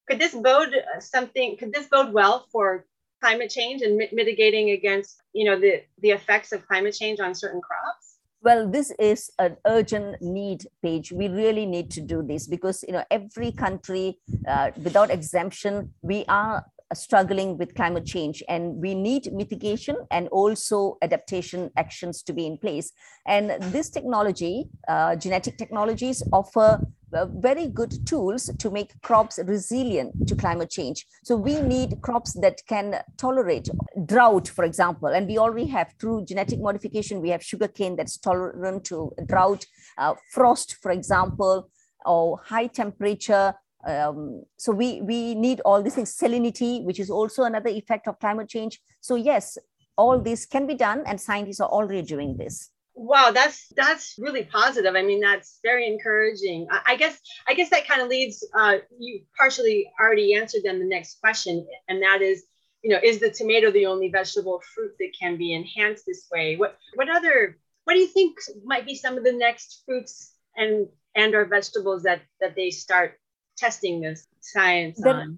could 0.07 0.19
this 0.19 0.33
bode 0.33 0.73
something? 0.99 1.57
Could 1.57 1.73
this 1.73 1.87
bode 1.87 2.13
well 2.13 2.47
for 2.53 2.85
climate 3.19 3.49
change 3.49 3.81
and 3.81 3.97
mit- 3.97 4.13
mitigating 4.13 4.69
against 4.69 5.21
you 5.33 5.43
know 5.43 5.59
the 5.59 5.83
the 6.03 6.11
effects 6.11 6.53
of 6.53 6.65
climate 6.69 6.95
change 6.95 7.19
on 7.19 7.35
certain 7.35 7.59
crops 7.59 8.08
well 8.41 8.69
this 8.69 8.91
is 8.99 9.31
an 9.39 9.57
urgent 9.65 10.21
need 10.21 10.65
Paige. 10.81 11.11
we 11.11 11.27
really 11.27 11.65
need 11.65 11.91
to 11.91 12.01
do 12.01 12.21
this 12.21 12.47
because 12.47 12.83
you 12.87 12.93
know 12.93 13.03
every 13.11 13.51
country 13.51 14.19
uh, 14.47 14.71
without 14.83 15.11
exemption 15.11 15.93
we 16.01 16.25
are 16.27 16.65
struggling 16.93 17.57
with 17.57 17.75
climate 17.75 18.05
change 18.05 18.41
and 18.49 18.75
we 18.81 18.95
need 18.95 19.31
mitigation 19.31 19.95
and 20.09 20.27
also 20.29 20.97
adaptation 21.03 21.69
actions 21.77 22.23
to 22.23 22.33
be 22.33 22.47
in 22.47 22.57
place 22.57 22.91
and 23.27 23.51
this 23.71 23.89
technology 23.89 24.65
uh, 24.87 25.15
genetic 25.15 25.57
technologies 25.57 26.23
offer 26.33 26.79
very 27.11 27.67
good 27.67 28.05
tools 28.05 28.49
to 28.57 28.69
make 28.69 28.99
crops 29.01 29.39
resilient 29.45 30.27
to 30.27 30.35
climate 30.35 30.69
change. 30.69 31.05
So 31.23 31.35
we 31.35 31.61
need 31.61 32.01
crops 32.01 32.33
that 32.41 32.61
can 32.67 33.01
tolerate 33.17 33.69
drought, 34.05 34.47
for 34.47 34.63
example, 34.63 35.09
and 35.09 35.27
we 35.27 35.37
already 35.37 35.67
have 35.67 35.93
through 35.99 36.25
genetic 36.25 36.59
modification, 36.59 37.21
we 37.21 37.29
have 37.29 37.43
sugarcane 37.43 37.95
that's 37.95 38.17
tolerant 38.17 38.85
to 38.85 39.11
drought, 39.27 39.65
uh, 39.97 40.13
frost, 40.31 40.77
for 40.81 40.91
example, 40.91 41.69
or 42.05 42.39
high 42.43 42.67
temperature. 42.67 43.53
Um, 43.85 44.43
so 44.57 44.71
we, 44.71 45.01
we 45.01 45.35
need 45.35 45.61
all 45.61 45.81
these 45.81 45.95
things, 45.95 46.15
salinity, 46.15 46.83
which 46.83 46.99
is 46.99 47.09
also 47.09 47.43
another 47.43 47.69
effect 47.69 48.07
of 48.07 48.19
climate 48.19 48.49
change. 48.49 48.79
So 48.99 49.15
yes, 49.15 49.57
all 49.97 50.19
this 50.19 50.45
can 50.45 50.67
be 50.67 50.75
done 50.75 51.03
and 51.05 51.19
scientists 51.19 51.59
are 51.59 51.69
already 51.69 52.01
doing 52.01 52.37
this 52.37 52.71
wow 52.95 53.31
that's 53.31 53.67
that's 53.75 54.15
really 54.17 54.43
positive. 54.43 54.95
I 54.95 55.01
mean 55.01 55.19
that's 55.19 55.59
very 55.63 55.87
encouraging. 55.87 56.67
I, 56.71 56.93
I 56.93 56.95
guess 56.95 57.19
i 57.47 57.53
guess 57.53 57.69
that 57.69 57.87
kind 57.87 58.01
of 58.01 58.07
leads 58.07 58.45
uh, 58.53 58.77
you 58.97 59.21
partially 59.37 59.91
already 59.99 60.35
answered 60.35 60.61
then 60.63 60.79
the 60.79 60.85
next 60.85 61.19
question 61.21 61.65
and 61.87 62.01
that 62.01 62.21
is 62.21 62.45
you 62.83 62.89
know 62.91 62.99
is 63.03 63.19
the 63.19 63.29
tomato 63.29 63.71
the 63.71 63.85
only 63.85 64.09
vegetable 64.09 64.61
fruit 64.73 64.93
that 64.99 65.11
can 65.19 65.37
be 65.37 65.53
enhanced 65.53 66.05
this 66.05 66.27
way? 66.31 66.55
What 66.55 66.77
what 66.95 67.09
other 67.09 67.57
what 67.83 67.93
do 67.93 67.99
you 67.99 68.07
think 68.07 68.37
might 68.63 68.85
be 68.85 68.95
some 68.95 69.17
of 69.17 69.23
the 69.23 69.33
next 69.33 69.83
fruits 69.85 70.33
and 70.55 70.87
and 71.15 71.33
or 71.33 71.45
vegetables 71.45 72.03
that 72.03 72.21
that 72.39 72.55
they 72.55 72.69
start 72.69 73.19
testing 73.57 74.01
this 74.01 74.27
science 74.41 75.01
there, 75.01 75.13
on? 75.13 75.37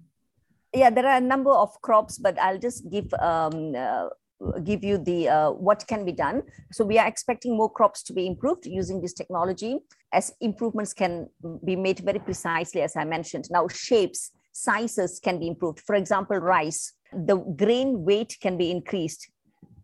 Yeah 0.73 0.89
there 0.89 1.07
are 1.07 1.17
a 1.17 1.21
number 1.21 1.51
of 1.51 1.81
crops 1.81 2.17
but 2.17 2.37
i'll 2.39 2.59
just 2.59 2.89
give 2.89 3.13
um, 3.15 3.75
uh, 3.75 4.09
give 4.63 4.83
you 4.83 4.97
the 4.97 5.29
uh, 5.29 5.51
what 5.51 5.85
can 5.87 6.05
be 6.05 6.11
done. 6.11 6.43
So 6.71 6.83
we 6.85 6.97
are 6.97 7.07
expecting 7.07 7.55
more 7.55 7.69
crops 7.69 8.03
to 8.03 8.13
be 8.13 8.27
improved 8.27 8.65
using 8.65 9.01
this 9.01 9.13
technology 9.13 9.79
as 10.11 10.33
improvements 10.41 10.93
can 10.93 11.29
be 11.63 11.75
made 11.75 11.99
very 11.99 12.19
precisely, 12.19 12.81
as 12.81 12.95
I 12.95 13.05
mentioned. 13.05 13.47
Now 13.49 13.67
shapes, 13.67 14.31
sizes 14.51 15.19
can 15.19 15.39
be 15.39 15.47
improved. 15.47 15.79
For 15.79 15.95
example, 15.95 16.37
rice, 16.37 16.93
the 17.13 17.37
grain 17.37 18.03
weight 18.03 18.37
can 18.41 18.57
be 18.57 18.71
increased 18.71 19.29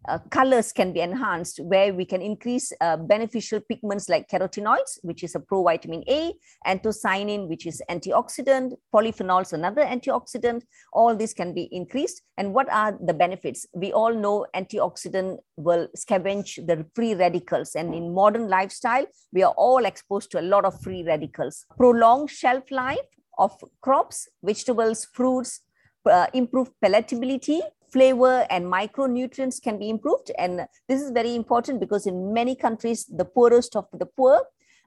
uh, 0.07 0.19
colors 0.29 0.71
can 0.71 0.93
be 0.93 0.99
enhanced 0.99 1.59
where 1.59 1.93
we 1.93 2.05
can 2.05 2.21
increase 2.21 2.71
uh, 2.81 2.97
beneficial 2.97 3.59
pigments 3.59 4.09
like 4.09 4.27
carotenoids, 4.29 4.99
which 5.01 5.23
is 5.23 5.35
a 5.35 5.39
provitamin 5.39 6.03
A, 6.07 6.33
anthocyanin, 6.65 7.47
which 7.47 7.65
is 7.65 7.81
antioxidant, 7.89 8.73
polyphenols, 8.93 9.53
another 9.53 9.83
antioxidant. 9.83 10.63
All 10.93 11.15
this 11.15 11.33
can 11.33 11.53
be 11.53 11.69
increased. 11.71 12.21
And 12.37 12.53
what 12.53 12.71
are 12.71 12.97
the 13.03 13.13
benefits? 13.13 13.65
We 13.73 13.91
all 13.91 14.13
know 14.13 14.45
antioxidant 14.55 15.37
will 15.55 15.87
scavenge 15.97 16.65
the 16.67 16.85
free 16.95 17.13
radicals. 17.15 17.75
And 17.75 17.93
in 17.93 18.13
modern 18.13 18.47
lifestyle, 18.47 19.05
we 19.33 19.43
are 19.43 19.53
all 19.57 19.85
exposed 19.85 20.31
to 20.31 20.39
a 20.39 20.41
lot 20.41 20.65
of 20.65 20.79
free 20.81 21.03
radicals. 21.03 21.65
Prolonged 21.77 22.29
shelf 22.29 22.71
life 22.71 22.99
of 23.37 23.51
crops, 23.81 24.27
vegetables, 24.43 25.05
fruits, 25.13 25.61
uh, 26.05 26.27
improve 26.33 26.71
palatability 26.83 27.61
flavor 27.91 28.45
and 28.49 28.65
micronutrients 28.65 29.61
can 29.61 29.79
be 29.79 29.89
improved. 29.89 30.31
And 30.37 30.67
this 30.87 31.01
is 31.01 31.11
very 31.11 31.35
important 31.35 31.79
because 31.79 32.05
in 32.05 32.33
many 32.33 32.55
countries, 32.55 33.05
the 33.05 33.25
poorest 33.25 33.75
of 33.75 33.87
the 33.93 34.05
poor 34.05 34.41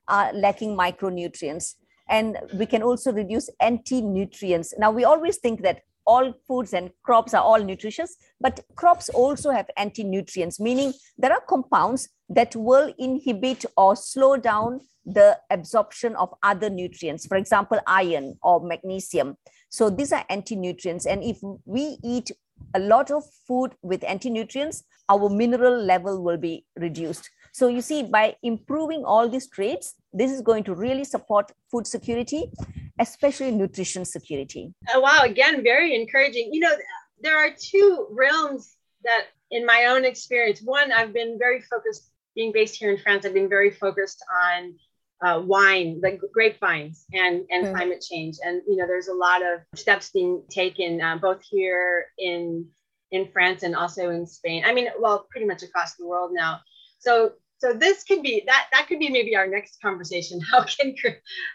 are 0.08 0.32
lacking 0.32 0.76
micronutrients. 0.76 1.74
And 2.08 2.38
we 2.54 2.66
can 2.66 2.82
also 2.82 3.12
reduce 3.12 3.48
anti-nutrients. 3.60 4.74
Now, 4.78 4.90
we 4.90 5.04
always 5.04 5.36
think 5.38 5.62
that 5.62 5.82
all 6.06 6.32
foods 6.48 6.72
and 6.72 6.90
crops 7.04 7.34
are 7.34 7.42
all 7.42 7.62
nutritious, 7.62 8.16
but 8.40 8.60
crops 8.74 9.08
also 9.10 9.50
have 9.50 9.70
anti-nutrients, 9.76 10.58
meaning 10.58 10.92
there 11.16 11.32
are 11.32 11.42
compounds 11.48 12.08
that 12.28 12.56
will 12.56 12.92
inhibit 12.98 13.64
or 13.76 13.94
slow 13.94 14.36
down 14.36 14.80
the 15.06 15.38
absorption 15.50 16.16
of 16.16 16.34
other 16.42 16.68
nutrients, 16.68 17.26
for 17.26 17.36
example, 17.36 17.78
iron 17.86 18.36
or 18.42 18.60
magnesium. 18.60 19.36
So 19.68 19.88
these 19.88 20.12
are 20.12 20.24
anti-nutrients. 20.28 21.06
And 21.06 21.22
if 21.22 21.38
we 21.64 21.98
eat 22.02 22.32
a 22.74 22.78
lot 22.78 23.10
of 23.10 23.24
food 23.46 23.72
with 23.82 24.04
anti-nutrients, 24.04 24.84
our 25.08 25.28
mineral 25.28 25.76
level 25.82 26.22
will 26.22 26.36
be 26.36 26.64
reduced. 26.76 27.28
So 27.52 27.68
you 27.68 27.80
see, 27.80 28.04
by 28.04 28.36
improving 28.42 29.04
all 29.04 29.28
these 29.28 29.48
traits, 29.48 29.94
this 30.12 30.30
is 30.30 30.40
going 30.40 30.64
to 30.64 30.74
really 30.74 31.04
support 31.04 31.50
food 31.70 31.86
security, 31.86 32.50
especially 32.98 33.50
nutrition 33.50 34.04
security. 34.04 34.72
Oh, 34.94 35.00
wow, 35.00 35.20
again, 35.22 35.62
very 35.64 35.94
encouraging. 35.94 36.50
You 36.52 36.60
know, 36.60 36.74
there 37.20 37.36
are 37.36 37.50
two 37.58 38.06
realms 38.10 38.76
that, 39.02 39.24
in 39.50 39.66
my 39.66 39.86
own 39.86 40.04
experience, 40.04 40.60
one, 40.62 40.92
I've 40.92 41.12
been 41.12 41.38
very 41.38 41.60
focused, 41.62 42.10
being 42.36 42.52
based 42.52 42.76
here 42.76 42.92
in 42.92 42.98
France, 42.98 43.26
I've 43.26 43.34
been 43.34 43.48
very 43.48 43.72
focused 43.72 44.24
on 44.46 44.74
uh, 45.22 45.40
wine, 45.44 46.00
like 46.02 46.20
grapevines 46.32 47.04
and, 47.12 47.44
and 47.50 47.66
mm. 47.66 47.74
climate 47.74 48.04
change. 48.08 48.36
And, 48.44 48.62
you 48.66 48.76
know, 48.76 48.86
there's 48.86 49.08
a 49.08 49.14
lot 49.14 49.42
of 49.42 49.60
steps 49.78 50.10
being 50.10 50.42
taken 50.50 51.00
uh, 51.00 51.16
both 51.16 51.42
here 51.42 52.06
in, 52.18 52.66
in 53.10 53.28
France 53.32 53.62
and 53.62 53.76
also 53.76 54.10
in 54.10 54.26
Spain. 54.26 54.64
I 54.66 54.72
mean, 54.72 54.88
well, 54.98 55.26
pretty 55.30 55.46
much 55.46 55.62
across 55.62 55.94
the 55.96 56.06
world 56.06 56.30
now. 56.32 56.60
So, 56.98 57.32
so 57.60 57.74
this 57.74 58.04
could 58.04 58.22
be 58.22 58.42
that 58.46 58.68
that 58.72 58.88
could 58.88 58.98
be 58.98 59.10
maybe 59.10 59.36
our 59.36 59.46
next 59.46 59.82
conversation. 59.82 60.40
How 60.50 60.64
can 60.64 60.94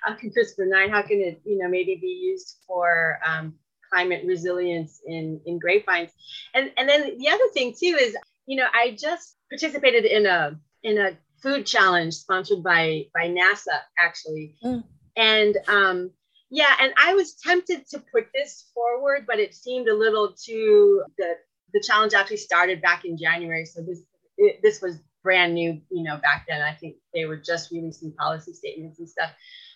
how 0.04 0.14
can 0.14 0.32
CRISPR 0.32 0.70
nine? 0.70 0.92
How 0.92 1.02
can 1.02 1.20
it 1.20 1.42
you 1.44 1.58
know 1.58 1.68
maybe 1.68 1.98
be 2.00 2.08
used 2.08 2.58
for 2.68 3.20
um, 3.26 3.56
climate 3.92 4.24
resilience 4.26 5.02
in 5.06 5.42
in 5.48 5.58
grapevines? 5.58 6.12
And 6.54 6.72
and 6.78 6.88
then 6.88 7.18
the 7.18 7.30
other 7.30 7.48
thing 7.54 7.74
too 7.74 7.98
is 8.00 8.16
you 8.46 8.58
know 8.58 8.68
I 8.72 8.96
just 9.00 9.36
participated 9.50 10.06
in 10.06 10.28
a 10.28 10.60
in 10.84 11.00
a 11.00 11.18
food 11.46 11.66
challenge 11.66 12.16
sponsored 12.16 12.64
by 12.64 13.06
by 13.14 13.28
NASA 13.28 13.80
actually, 14.00 14.56
mm. 14.64 14.84
and 15.16 15.58
um, 15.68 16.12
yeah, 16.50 16.74
and 16.82 16.92
I 16.98 17.14
was 17.14 17.36
tempted 17.36 17.88
to 17.90 18.00
put 18.12 18.28
this 18.34 18.72
forward, 18.74 19.26
but 19.28 19.40
it 19.40 19.54
seemed 19.54 19.88
a 19.88 19.96
little 19.96 20.34
too 20.34 21.04
the 21.20 21.36
the 21.74 21.84
challenge 21.86 22.14
actually 22.14 22.38
started 22.38 22.82
back 22.82 23.06
in 23.06 23.18
January, 23.18 23.66
so 23.66 23.82
this 23.82 24.02
it, 24.38 24.62
this 24.64 24.82
was 24.82 25.00
brand 25.24 25.54
new, 25.54 25.82
you 25.92 26.04
know, 26.04 26.18
back 26.18 26.46
then. 26.48 26.62
I 26.62 26.74
think 26.74 26.96
they 27.14 27.26
were 27.26 27.38
just 27.38 27.72
releasing 27.72 28.14
policy 28.14 28.54
statements 28.54 29.00
and 29.00 29.10
stuff. 29.10 29.32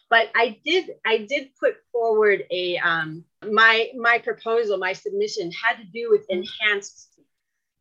But 0.10 0.32
I 0.36 0.58
did 0.66 0.92
I 1.06 1.28
did 1.30 1.50
put 1.60 1.76
forward 1.92 2.46
a 2.50 2.78
um, 2.78 3.24
my 3.48 3.90
my 3.96 4.18
proposal, 4.18 4.80
my 4.80 4.94
submission 4.94 5.52
had 5.52 5.78
to 5.78 5.84
do 5.84 6.10
with 6.10 6.26
enhanced 6.30 7.20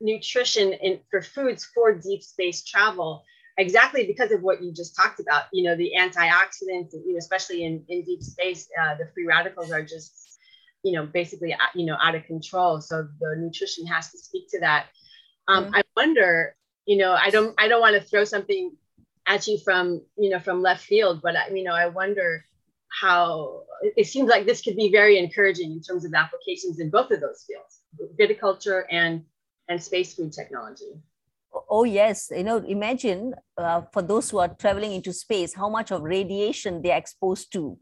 nutrition 0.01 0.74
in, 0.74 1.01
for 1.11 1.22
foods 1.22 1.64
for 1.74 1.94
deep 1.94 2.22
space 2.22 2.64
travel 2.64 3.24
exactly 3.58 4.06
because 4.06 4.30
of 4.30 4.42
what 4.42 4.62
you 4.62 4.72
just 4.72 4.96
talked 4.96 5.20
about 5.20 5.44
you 5.52 5.64
know 5.64 5.76
the 5.76 5.92
antioxidants 5.98 6.92
you 6.92 7.12
know, 7.12 7.18
especially 7.18 7.64
in, 7.64 7.84
in 7.88 8.02
deep 8.04 8.22
space 8.22 8.68
uh, 8.80 8.94
the 8.94 9.06
free 9.12 9.26
radicals 9.26 9.70
are 9.72 9.82
just 9.82 10.38
you 10.82 10.92
know 10.92 11.04
basically 11.06 11.52
uh, 11.52 11.58
you 11.74 11.86
know 11.86 11.96
out 12.00 12.14
of 12.14 12.24
control. 12.24 12.80
So 12.80 13.08
the 13.20 13.36
nutrition 13.36 13.86
has 13.86 14.10
to 14.12 14.18
speak 14.18 14.48
to 14.50 14.60
that. 14.60 14.86
Um, 15.48 15.64
mm-hmm. 15.64 15.76
i 15.76 15.82
wonder 15.96 16.54
you 16.84 16.96
know 16.96 17.12
i 17.12 17.30
don't 17.30 17.54
i 17.58 17.68
don't 17.68 17.80
want 17.80 17.94
to 17.94 18.00
throw 18.00 18.24
something 18.24 18.76
at 19.26 19.46
you 19.46 19.58
from 19.58 20.02
you 20.16 20.30
know 20.30 20.38
from 20.38 20.62
left 20.62 20.84
field 20.84 21.20
but 21.22 21.36
I, 21.36 21.48
you 21.48 21.64
know 21.64 21.74
i 21.74 21.86
wonder 21.86 22.44
how 23.00 23.62
it 23.96 24.06
seems 24.06 24.28
like 24.28 24.46
this 24.46 24.62
could 24.62 24.76
be 24.76 24.90
very 24.90 25.18
encouraging 25.18 25.72
in 25.72 25.82
terms 25.82 26.04
of 26.04 26.14
applications 26.14 26.80
in 26.80 26.90
both 26.90 27.10
of 27.10 27.20
those 27.20 27.44
fields 27.46 27.80
viticulture 28.18 28.84
and 28.90 29.24
and 29.68 29.82
space 29.82 30.14
food 30.14 30.32
technology 30.32 31.00
oh 31.68 31.84
yes. 31.84 32.30
You 32.34 32.44
know 32.44 32.58
imagine 32.58 33.34
uh, 33.56 33.82
for 33.92 34.02
those 34.02 34.30
who 34.30 34.38
are 34.38 34.48
traveling 34.48 34.92
into 34.92 35.12
space 35.12 35.54
how 35.54 35.68
much 35.68 35.90
of 35.90 36.02
radiation 36.02 36.82
they're 36.82 36.96
exposed 36.96 37.52
to. 37.52 37.78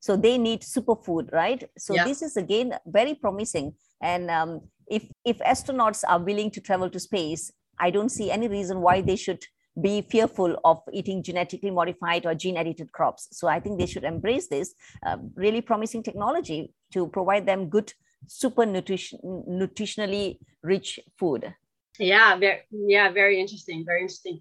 So 0.00 0.16
they 0.16 0.38
need 0.38 0.62
superfood 0.62 1.32
right? 1.32 1.62
So 1.78 1.94
yeah. 1.94 2.04
this 2.04 2.22
is 2.22 2.36
again 2.36 2.74
very 2.86 3.14
promising. 3.14 3.74
And 4.02 4.30
um, 4.30 4.62
if 4.90 5.04
if 5.24 5.38
astronauts 5.38 6.02
are 6.06 6.18
willing 6.18 6.50
to 6.50 6.60
travel 6.60 6.90
to 6.90 7.00
space 7.00 7.50
i 7.78 7.88
don't 7.90 8.10
see 8.10 8.30
any 8.30 8.48
reason 8.48 8.80
why 8.80 9.00
they 9.00 9.16
should 9.16 9.42
be 9.80 10.02
fearful 10.02 10.56
of 10.64 10.80
eating 10.92 11.22
genetically 11.22 11.70
modified 11.70 12.26
or 12.26 12.34
gene 12.34 12.56
edited 12.56 12.90
crops. 12.92 13.28
So 13.30 13.46
i 13.48 13.60
think 13.60 13.78
they 13.78 13.86
should 13.86 14.04
embrace 14.04 14.48
this 14.48 14.74
uh, 15.06 15.16
really 15.34 15.62
promising 15.62 16.02
technology 16.02 16.74
to 16.92 17.06
provide 17.06 17.46
them 17.46 17.68
good 17.68 17.92
super 18.26 18.66
nutrition 18.66 19.18
nutritionally 19.48 20.38
rich 20.62 20.98
food 21.18 21.54
yeah 22.00 22.36
very 22.36 22.60
yeah 22.72 23.12
very 23.12 23.40
interesting 23.40 23.84
very 23.84 24.00
interesting. 24.02 24.40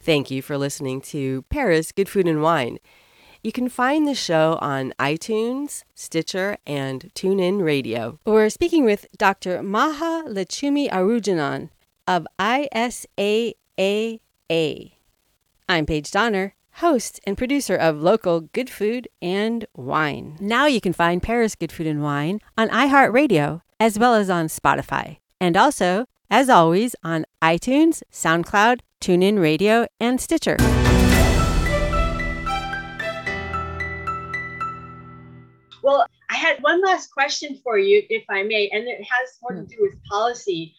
Thank 0.00 0.30
you 0.30 0.40
for 0.40 0.56
listening 0.56 1.00
to 1.12 1.42
paris 1.50 1.92
good 1.92 2.08
food 2.08 2.26
and 2.26 2.40
wine. 2.42 2.78
You 3.42 3.52
can 3.52 3.68
find 3.68 4.06
the 4.06 4.14
show 4.14 4.58
on 4.60 4.92
itunes 4.98 5.84
stitcher 5.94 6.56
and 6.66 7.10
tunein 7.14 7.62
radio. 7.62 8.18
We're 8.24 8.50
speaking 8.50 8.84
with 8.84 9.06
dr 9.18 9.60
Mahaletchumi 9.62 10.88
arujanan 10.90 11.70
of 12.06 12.26
isaaa 12.38 13.54
i'm 15.68 15.86
paige 15.86 16.10
donner 16.10 16.54
host 16.78 17.20
and 17.26 17.36
producer 17.36 17.74
of 17.74 18.00
local 18.00 18.40
good 18.40 18.70
food 18.70 19.08
and 19.20 19.66
wine. 19.74 20.36
Now 20.40 20.66
you 20.66 20.80
can 20.80 20.92
find 20.92 21.22
Paris 21.22 21.54
Good 21.54 21.72
Food 21.72 21.86
and 21.86 22.02
Wine 22.02 22.40
on 22.56 22.68
iHeartRadio 22.68 23.62
as 23.80 23.98
well 23.98 24.14
as 24.14 24.30
on 24.30 24.46
Spotify. 24.46 25.18
And 25.40 25.56
also, 25.56 26.06
as 26.30 26.48
always, 26.48 26.94
on 27.02 27.24
iTunes, 27.42 28.02
SoundCloud, 28.12 28.80
TuneIn 29.00 29.40
Radio, 29.40 29.86
and 30.00 30.20
Stitcher. 30.20 30.56
Well, 35.82 36.06
I 36.30 36.34
had 36.34 36.58
one 36.60 36.82
last 36.82 37.12
question 37.12 37.60
for 37.64 37.78
you, 37.78 38.02
if 38.08 38.24
I 38.28 38.42
may, 38.42 38.68
and 38.72 38.86
it 38.88 38.98
has 38.98 39.38
more 39.42 39.52
to 39.52 39.60
hmm. 39.60 39.66
do 39.66 39.76
with 39.80 39.94
policy. 40.04 40.74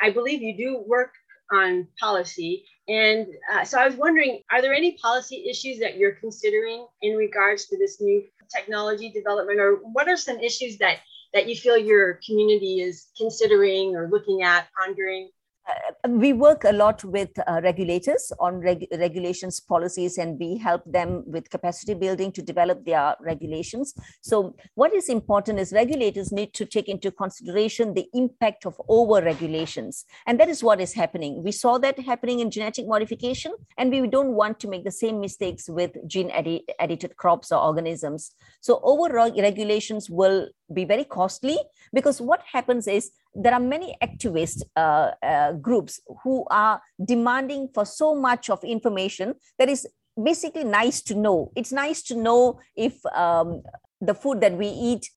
I 0.00 0.10
believe 0.10 0.42
you 0.42 0.56
do 0.56 0.84
work 0.86 1.14
on 1.52 1.86
policy. 2.00 2.64
And 2.88 3.26
uh, 3.52 3.64
so 3.64 3.78
I 3.78 3.86
was 3.86 3.96
wondering, 3.96 4.42
are 4.50 4.60
there 4.60 4.74
any 4.74 4.96
policy 4.98 5.46
issues 5.48 5.78
that 5.80 5.96
you're 5.96 6.16
considering 6.16 6.86
in 7.02 7.16
regards 7.16 7.66
to 7.66 7.78
this 7.78 8.00
new 8.00 8.24
technology 8.54 9.10
development, 9.10 9.60
or 9.60 9.76
what 9.92 10.08
are 10.08 10.16
some 10.16 10.38
issues 10.40 10.78
that 10.78 10.98
that 11.32 11.48
you 11.48 11.56
feel 11.56 11.78
your 11.78 12.20
community 12.26 12.80
is 12.80 13.06
considering 13.16 13.96
or 13.96 14.08
looking 14.08 14.42
at, 14.42 14.68
pondering? 14.78 15.30
Uh, 15.68 16.08
we 16.08 16.32
work 16.32 16.64
a 16.64 16.72
lot 16.72 17.04
with 17.04 17.30
uh, 17.46 17.60
regulators 17.62 18.32
on 18.40 18.58
reg- 18.58 18.88
regulations 18.98 19.60
policies 19.60 20.18
and 20.18 20.38
we 20.38 20.56
help 20.56 20.82
them 20.86 21.22
with 21.26 21.48
capacity 21.50 21.94
building 21.94 22.32
to 22.32 22.42
develop 22.42 22.84
their 22.84 23.14
regulations. 23.20 23.94
So 24.22 24.56
what 24.74 24.92
is 24.92 25.08
important 25.08 25.60
is 25.60 25.72
regulators 25.72 26.32
need 26.32 26.52
to 26.54 26.66
take 26.66 26.88
into 26.88 27.12
consideration 27.12 27.94
the 27.94 28.08
impact 28.12 28.66
of 28.66 28.80
over 28.88 29.22
regulations 29.22 30.04
and 30.26 30.40
that 30.40 30.48
is 30.48 30.64
what 30.64 30.80
is 30.80 30.92
happening. 30.92 31.44
We 31.44 31.52
saw 31.52 31.78
that 31.78 31.98
happening 31.98 32.40
in 32.40 32.50
genetic 32.50 32.88
modification 32.88 33.54
and 33.78 33.90
we 33.90 34.08
don't 34.08 34.32
want 34.32 34.58
to 34.60 34.68
make 34.68 34.84
the 34.84 34.90
same 34.90 35.20
mistakes 35.20 35.68
with 35.68 35.92
gene 36.08 36.30
edi- 36.30 36.64
edited 36.80 37.16
crops 37.16 37.52
or 37.52 37.60
organisms. 37.60 38.32
So 38.60 38.80
over 38.82 39.14
regulations 39.14 40.10
will 40.10 40.48
be 40.72 40.84
very 40.84 41.04
costly 41.04 41.58
because 41.92 42.20
what 42.20 42.42
happens 42.50 42.88
is 42.88 43.12
there 43.34 43.54
are 43.54 43.60
many 43.60 43.96
activist 44.02 44.62
uh, 44.76 45.12
uh, 45.22 45.52
groups 45.52 46.00
who 46.22 46.44
are 46.50 46.80
demanding 47.04 47.68
for 47.74 47.84
so 47.84 48.14
much 48.14 48.50
of 48.50 48.62
information 48.64 49.34
that 49.58 49.68
is 49.68 49.86
basically 50.22 50.64
nice 50.64 51.00
to 51.02 51.14
know. 51.14 51.50
It's 51.56 51.72
nice 51.72 52.02
to 52.04 52.14
know 52.14 52.60
if 52.76 53.04
um, 53.06 53.62
the 54.00 54.14
food 54.14 54.40
that 54.42 54.56
we 54.56 54.68
eat 54.68 55.08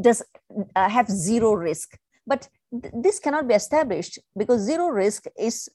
does 0.00 0.22
uh, 0.74 0.88
have 0.88 1.08
zero 1.08 1.52
risk. 1.52 1.96
But 2.26 2.48
th- 2.72 2.94
this 2.96 3.18
cannot 3.18 3.46
be 3.46 3.54
established 3.54 4.18
because 4.36 4.62
zero 4.62 4.88
risk 4.88 5.24
is 5.38 5.68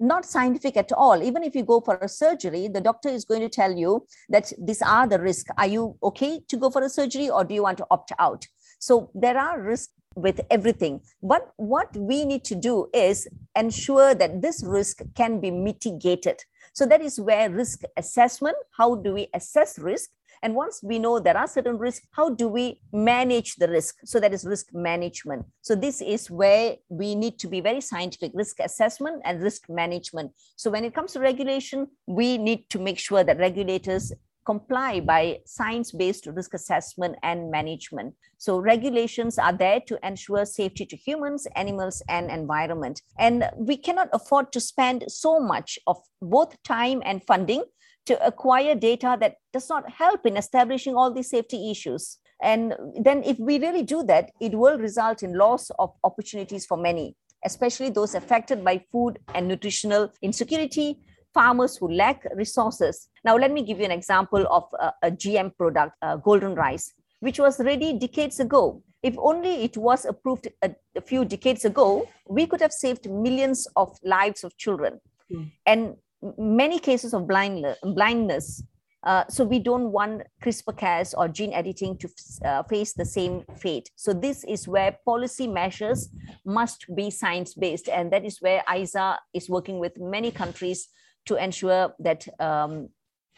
not 0.00 0.24
scientific 0.24 0.76
at 0.76 0.90
all. 0.92 1.22
Even 1.22 1.44
if 1.44 1.54
you 1.54 1.62
go 1.62 1.80
for 1.80 1.96
a 1.96 2.08
surgery 2.08 2.68
the 2.68 2.80
doctor 2.80 3.08
is 3.08 3.24
going 3.24 3.42
to 3.42 3.48
tell 3.48 3.72
you 3.72 4.06
that 4.30 4.52
these 4.58 4.82
are 4.82 5.06
the 5.06 5.20
risks 5.20 5.50
are 5.58 5.66
you 5.66 5.96
okay 6.02 6.40
to 6.48 6.56
go 6.56 6.70
for 6.70 6.82
a 6.82 6.88
surgery 6.88 7.28
or 7.28 7.44
do 7.44 7.54
you 7.54 7.62
want 7.62 7.78
to 7.78 7.86
opt 7.90 8.12
out? 8.18 8.46
So 8.78 9.10
there 9.14 9.38
are 9.38 9.60
risks 9.60 9.92
with 10.14 10.40
everything. 10.50 11.00
But 11.22 11.52
what 11.56 11.94
we 11.96 12.24
need 12.24 12.44
to 12.44 12.54
do 12.54 12.88
is 12.92 13.28
ensure 13.56 14.14
that 14.14 14.42
this 14.42 14.62
risk 14.64 15.02
can 15.14 15.40
be 15.40 15.50
mitigated. 15.50 16.42
So 16.74 16.86
that 16.86 17.02
is 17.02 17.20
where 17.20 17.50
risk 17.50 17.82
assessment, 17.96 18.56
how 18.76 18.94
do 18.96 19.12
we 19.12 19.28
assess 19.34 19.78
risk? 19.78 20.10
And 20.44 20.56
once 20.56 20.80
we 20.82 20.98
know 20.98 21.20
there 21.20 21.36
are 21.36 21.46
certain 21.46 21.78
risks, 21.78 22.06
how 22.10 22.30
do 22.30 22.48
we 22.48 22.80
manage 22.92 23.56
the 23.56 23.68
risk? 23.68 23.98
So 24.04 24.18
that 24.18 24.34
is 24.34 24.44
risk 24.44 24.74
management. 24.74 25.46
So 25.60 25.76
this 25.76 26.00
is 26.00 26.30
where 26.30 26.76
we 26.88 27.14
need 27.14 27.38
to 27.40 27.48
be 27.48 27.60
very 27.60 27.80
scientific 27.80 28.32
risk 28.34 28.58
assessment 28.58 29.22
and 29.24 29.40
risk 29.40 29.68
management. 29.68 30.32
So 30.56 30.68
when 30.70 30.84
it 30.84 30.94
comes 30.94 31.12
to 31.12 31.20
regulation, 31.20 31.86
we 32.08 32.38
need 32.38 32.68
to 32.70 32.80
make 32.80 32.98
sure 32.98 33.22
that 33.22 33.38
regulators 33.38 34.12
comply 34.44 35.00
by 35.00 35.38
science-based 35.46 36.26
risk 36.26 36.54
assessment 36.54 37.16
and 37.22 37.50
management. 37.50 38.14
So 38.38 38.58
regulations 38.58 39.38
are 39.38 39.52
there 39.52 39.80
to 39.86 39.98
ensure 40.06 40.44
safety 40.44 40.84
to 40.86 40.96
humans, 40.96 41.46
animals, 41.54 42.02
and 42.08 42.30
environment. 42.30 43.02
And 43.18 43.48
we 43.56 43.76
cannot 43.76 44.08
afford 44.12 44.52
to 44.52 44.60
spend 44.60 45.04
so 45.08 45.38
much 45.38 45.78
of 45.86 45.96
both 46.20 46.60
time 46.64 47.02
and 47.04 47.22
funding 47.24 47.64
to 48.06 48.26
acquire 48.26 48.74
data 48.74 49.16
that 49.20 49.36
does 49.52 49.68
not 49.68 49.88
help 49.90 50.26
in 50.26 50.36
establishing 50.36 50.96
all 50.96 51.12
these 51.12 51.30
safety 51.30 51.70
issues. 51.70 52.18
And 52.42 52.74
then 53.00 53.22
if 53.22 53.38
we 53.38 53.60
really 53.60 53.84
do 53.84 54.02
that, 54.04 54.32
it 54.40 54.58
will 54.58 54.76
result 54.76 55.22
in 55.22 55.38
loss 55.38 55.70
of 55.78 55.90
opportunities 56.02 56.66
for 56.66 56.76
many, 56.76 57.14
especially 57.44 57.90
those 57.90 58.16
affected 58.16 58.64
by 58.64 58.84
food 58.90 59.20
and 59.32 59.46
nutritional 59.46 60.10
insecurity, 60.20 60.98
farmers 61.34 61.76
who 61.76 61.90
lack 61.90 62.24
resources. 62.34 63.08
Now, 63.24 63.36
let 63.36 63.52
me 63.52 63.62
give 63.62 63.78
you 63.78 63.84
an 63.84 63.90
example 63.90 64.46
of 64.50 64.64
a, 64.78 64.92
a 65.02 65.10
GM 65.10 65.56
product, 65.56 65.96
uh, 66.02 66.16
golden 66.16 66.54
rice, 66.54 66.92
which 67.20 67.38
was 67.38 67.60
ready 67.60 67.98
decades 67.98 68.40
ago. 68.40 68.82
If 69.02 69.16
only 69.18 69.64
it 69.64 69.76
was 69.76 70.04
approved 70.04 70.48
a, 70.62 70.70
a, 70.96 71.00
few 71.00 71.24
decades 71.24 71.64
ago, 71.64 72.08
we 72.28 72.46
could 72.46 72.60
have 72.60 72.72
saved 72.72 73.10
millions 73.10 73.66
of 73.74 73.98
lives 74.04 74.44
of 74.44 74.56
children 74.56 75.00
mm. 75.32 75.50
and 75.66 75.96
many 76.38 76.78
cases 76.78 77.12
of 77.12 77.26
blind, 77.26 77.66
blindness. 77.82 78.62
Uh, 79.04 79.24
so 79.28 79.44
we 79.44 79.58
don't 79.58 79.90
want 79.90 80.22
CRISPR-Cas 80.44 81.14
or 81.14 81.26
gene 81.26 81.52
editing 81.52 81.98
to 81.98 82.08
uh, 82.44 82.62
face 82.62 82.92
the 82.92 83.04
same 83.04 83.44
fate. 83.56 83.90
So 83.96 84.12
this 84.12 84.44
is 84.44 84.68
where 84.68 84.96
policy 85.04 85.48
measures 85.48 86.08
must 86.46 86.86
be 86.94 87.10
science-based, 87.10 87.88
and 87.88 88.12
that 88.12 88.24
is 88.24 88.40
where 88.40 88.62
ISA 88.72 89.18
is 89.34 89.50
working 89.50 89.80
with 89.80 89.98
many 89.98 90.30
countries 90.30 90.88
to 91.26 91.36
ensure 91.36 91.94
that 91.98 92.26
um, 92.40 92.88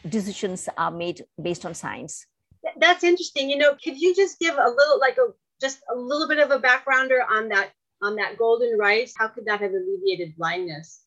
decisions 0.07 0.69
are 0.77 0.91
made 0.91 1.23
based 1.41 1.65
on 1.65 1.73
science. 1.73 2.25
That's 2.77 3.03
interesting. 3.03 3.49
You 3.49 3.57
know, 3.57 3.75
could 3.83 3.99
you 3.99 4.15
just 4.15 4.39
give 4.39 4.55
a 4.55 4.69
little, 4.69 4.99
like 4.99 5.17
a 5.17 5.27
just 5.61 5.79
a 5.93 5.95
little 5.95 6.27
bit 6.27 6.39
of 6.39 6.51
a 6.51 6.59
backgrounder 6.59 7.19
on 7.29 7.49
that 7.49 7.71
on 8.01 8.15
that 8.15 8.37
golden 8.37 8.77
rice, 8.77 9.13
how 9.17 9.27
could 9.27 9.45
that 9.45 9.61
have 9.61 9.71
alleviated 9.71 10.35
blindness? 10.37 11.01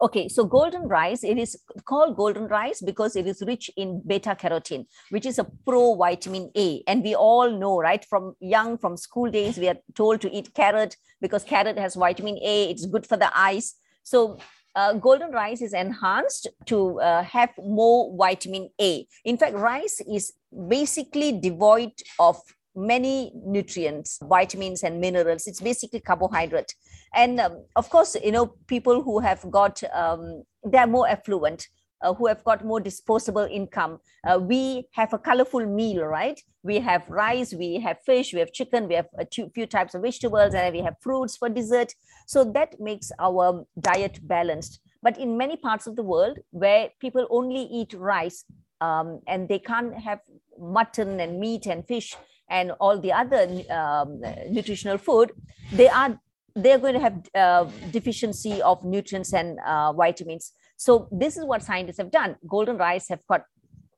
Okay, 0.00 0.28
so 0.28 0.44
golden 0.44 0.86
rice, 0.86 1.24
it 1.24 1.38
is 1.38 1.60
called 1.84 2.16
golden 2.16 2.46
rice 2.46 2.80
because 2.80 3.16
it 3.16 3.26
is 3.26 3.42
rich 3.44 3.68
in 3.76 4.00
beta 4.06 4.36
carotene, 4.40 4.86
which 5.10 5.26
is 5.26 5.40
a 5.40 5.46
pro 5.66 5.96
vitamin 5.96 6.52
A. 6.56 6.82
And 6.86 7.02
we 7.02 7.16
all 7.16 7.50
know, 7.50 7.80
right, 7.80 8.04
from 8.04 8.34
young, 8.38 8.78
from 8.78 8.96
school 8.96 9.28
days, 9.28 9.58
we 9.58 9.68
are 9.68 9.78
told 9.96 10.20
to 10.20 10.30
eat 10.32 10.54
carrot 10.54 10.96
because 11.20 11.42
carrot 11.42 11.76
has 11.78 11.96
vitamin 11.96 12.38
A, 12.42 12.70
it's 12.70 12.86
good 12.86 13.06
for 13.06 13.16
the 13.16 13.36
eyes. 13.36 13.74
So 14.04 14.38
uh, 14.74 14.92
golden 14.94 15.30
rice 15.30 15.62
is 15.62 15.72
enhanced 15.72 16.48
to 16.66 17.00
uh, 17.00 17.22
have 17.22 17.50
more 17.58 18.14
vitamin 18.16 18.70
A. 18.80 19.06
In 19.24 19.36
fact, 19.36 19.54
rice 19.54 20.00
is 20.10 20.32
basically 20.68 21.38
devoid 21.38 21.92
of 22.18 22.40
many 22.74 23.32
nutrients, 23.34 24.18
vitamins 24.22 24.84
and 24.84 25.00
minerals. 25.00 25.46
It's 25.46 25.60
basically 25.60 26.00
carbohydrate. 26.00 26.74
And 27.14 27.40
um, 27.40 27.64
of 27.76 27.90
course, 27.90 28.16
you 28.22 28.32
know, 28.32 28.54
people 28.66 29.02
who 29.02 29.18
have 29.18 29.50
got, 29.50 29.82
um, 29.92 30.44
they're 30.62 30.86
more 30.86 31.08
affluent, 31.08 31.66
uh, 32.02 32.14
who 32.14 32.26
have 32.26 32.42
got 32.44 32.64
more 32.64 32.80
disposable 32.80 33.48
income. 33.50 33.98
Uh, 34.26 34.38
we 34.38 34.88
have 34.92 35.12
a 35.12 35.18
colorful 35.18 35.64
meal, 35.66 36.04
right? 36.04 36.40
We 36.62 36.80
have 36.80 37.08
rice, 37.08 37.54
we 37.54 37.80
have 37.80 37.98
fish, 38.04 38.32
we 38.32 38.40
have 38.40 38.52
chicken, 38.52 38.88
we 38.88 38.94
have 38.94 39.08
a 39.18 39.26
few 39.26 39.66
types 39.66 39.94
of 39.94 40.02
vegetables, 40.02 40.54
and 40.54 40.74
we 40.74 40.82
have 40.82 40.94
fruits 41.00 41.36
for 41.36 41.48
dessert. 41.48 41.94
So 42.26 42.44
that 42.52 42.80
makes 42.80 43.10
our 43.18 43.64
diet 43.80 44.20
balanced. 44.22 44.80
But 45.02 45.18
in 45.18 45.36
many 45.36 45.56
parts 45.56 45.86
of 45.86 45.96
the 45.96 46.02
world 46.02 46.38
where 46.50 46.90
people 47.00 47.26
only 47.30 47.62
eat 47.62 47.94
rice 47.94 48.44
um, 48.80 49.20
and 49.26 49.48
they 49.48 49.58
can't 49.58 49.94
have 49.94 50.20
mutton 50.58 51.20
and 51.20 51.38
meat 51.38 51.66
and 51.66 51.86
fish, 51.86 52.16
and 52.50 52.72
all 52.80 52.98
the 52.98 53.12
other 53.12 53.42
um, 53.70 54.20
nutritional 54.50 54.98
food, 54.98 55.32
they 55.72 55.88
are 55.88 56.18
they're 56.54 56.78
going 56.78 56.94
to 56.94 57.00
have 57.00 57.22
uh, 57.34 57.64
deficiency 57.90 58.60
of 58.62 58.84
nutrients 58.84 59.32
and 59.32 59.58
uh, 59.64 59.92
vitamins. 59.92 60.52
So 60.78 61.08
this 61.10 61.36
is 61.36 61.44
what 61.44 61.62
scientists 61.62 61.98
have 61.98 62.10
done. 62.10 62.36
Golden 62.46 62.78
rice 62.78 63.08
have 63.08 63.20
got 63.28 63.42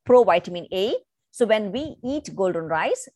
provitamin 0.08 0.66
A. 0.72 0.96
So 1.30 1.46
when 1.46 1.70
we 1.70 1.96
eat 2.02 2.34
golden 2.34 2.64
rice, 2.64 3.08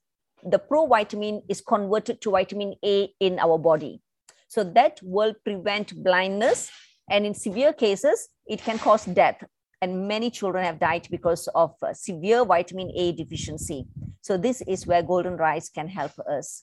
the 0.45 0.59
provitamin 0.59 1.43
is 1.49 1.61
converted 1.61 2.21
to 2.21 2.31
vitamin 2.31 2.75
A 2.85 3.13
in 3.19 3.39
our 3.39 3.59
body. 3.59 4.03
So 4.49 4.63
that 4.63 5.01
will 5.03 5.35
prevent 5.45 6.05
blindness. 6.05 6.71
And 7.11 7.27
in 7.27 7.35
severe 7.35 7.73
cases, 7.73 8.29
it 8.47 8.63
can 8.63 8.79
cause 8.79 9.07
death 9.07 9.43
and 9.81 10.09
many 10.09 10.31
children 10.31 10.65
have 10.65 10.79
died 10.79 11.07
because 11.11 11.49
of 11.55 11.75
uh, 11.83 11.93
severe 11.93 12.45
vitamin 12.45 12.91
A 12.97 13.13
deficiency. 13.13 13.87
So 14.21 14.37
this 14.37 14.63
is 14.63 14.87
where 14.87 15.03
golden 15.03 15.37
rice 15.37 15.69
can 15.69 15.89
help 15.89 16.13
us. 16.21 16.63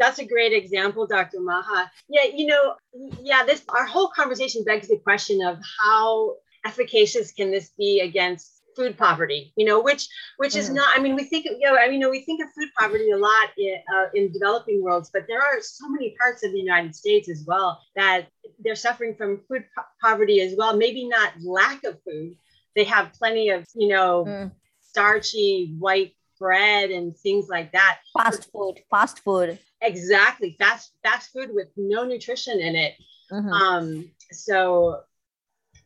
That's 0.00 0.18
a 0.18 0.24
great 0.24 0.54
example, 0.54 1.06
Dr. 1.06 1.40
Maha. 1.40 1.90
Yeah, 2.08 2.24
you 2.34 2.46
know, 2.46 2.74
yeah, 3.22 3.44
this 3.44 3.62
our 3.68 3.84
whole 3.84 4.08
conversation 4.08 4.64
begs 4.64 4.88
the 4.88 4.96
question 4.96 5.42
of 5.42 5.58
how 5.78 6.36
efficacious 6.64 7.32
can 7.32 7.50
this 7.50 7.70
be 7.78 8.00
against 8.00 8.60
food 8.76 8.96
poverty 8.96 9.52
you 9.56 9.64
know 9.64 9.80
which 9.80 10.08
which 10.36 10.54
is 10.54 10.70
mm. 10.70 10.74
not 10.74 10.96
i 10.96 11.02
mean 11.02 11.16
we 11.16 11.24
think 11.24 11.44
you 11.44 11.58
know 11.68 11.76
i 11.76 11.86
mean 11.86 11.94
you 11.94 11.98
know, 11.98 12.10
we 12.10 12.20
think 12.20 12.40
of 12.42 12.48
food 12.52 12.68
poverty 12.78 13.10
a 13.10 13.16
lot 13.16 13.48
in, 13.58 13.76
uh, 13.94 14.06
in 14.14 14.30
developing 14.30 14.80
worlds 14.82 15.10
but 15.12 15.24
there 15.26 15.40
are 15.40 15.60
so 15.60 15.88
many 15.88 16.14
parts 16.20 16.44
of 16.44 16.52
the 16.52 16.58
united 16.58 16.94
states 16.94 17.28
as 17.28 17.44
well 17.46 17.80
that 17.96 18.26
they're 18.60 18.76
suffering 18.76 19.14
from 19.16 19.40
food 19.48 19.64
po- 19.76 19.82
poverty 20.00 20.40
as 20.40 20.54
well 20.56 20.76
maybe 20.76 21.08
not 21.08 21.32
lack 21.42 21.82
of 21.84 21.98
food 22.04 22.36
they 22.76 22.84
have 22.84 23.12
plenty 23.12 23.50
of 23.50 23.66
you 23.74 23.88
know 23.88 24.24
mm. 24.26 24.50
starchy 24.80 25.74
white 25.78 26.14
bread 26.40 26.90
and 26.90 27.16
things 27.16 27.48
like 27.48 27.70
that. 27.72 27.98
Fast 28.16 28.50
food 28.50 28.80
fast 28.90 29.20
food. 29.20 29.58
Exactly. 29.80 30.56
Fast 30.58 30.92
fast 31.04 31.30
food 31.32 31.50
with 31.52 31.68
no 31.76 32.04
nutrition 32.04 32.58
in 32.58 32.74
it. 32.74 32.94
Mm-hmm. 33.30 33.52
um 33.52 34.10
so 34.32 35.02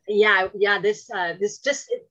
yeah 0.09 0.49
yeah 0.55 0.81
this 0.81 1.11
uh 1.11 1.35
this 1.39 1.59
just 1.59 1.91
it, 1.91 2.09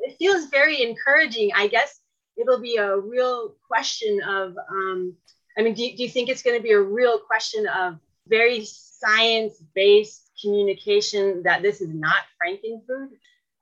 it 0.00 0.16
feels 0.18 0.46
very 0.46 0.82
encouraging. 0.82 1.50
I 1.56 1.68
guess 1.68 2.00
it'll 2.36 2.60
be 2.60 2.76
a 2.76 2.98
real 2.98 3.54
question 3.66 4.20
of 4.22 4.54
um 4.70 5.14
i 5.58 5.62
mean 5.62 5.74
do, 5.74 5.82
do 5.96 6.02
you 6.02 6.08
think 6.08 6.28
it's 6.28 6.42
going 6.42 6.56
to 6.56 6.62
be 6.62 6.72
a 6.72 6.80
real 6.80 7.18
question 7.18 7.66
of 7.68 7.98
very 8.28 8.64
science 8.64 9.62
based 9.74 10.30
communication 10.42 11.42
that 11.42 11.62
this 11.62 11.80
is 11.80 11.88
not 11.88 12.24
frankenfood 12.40 13.08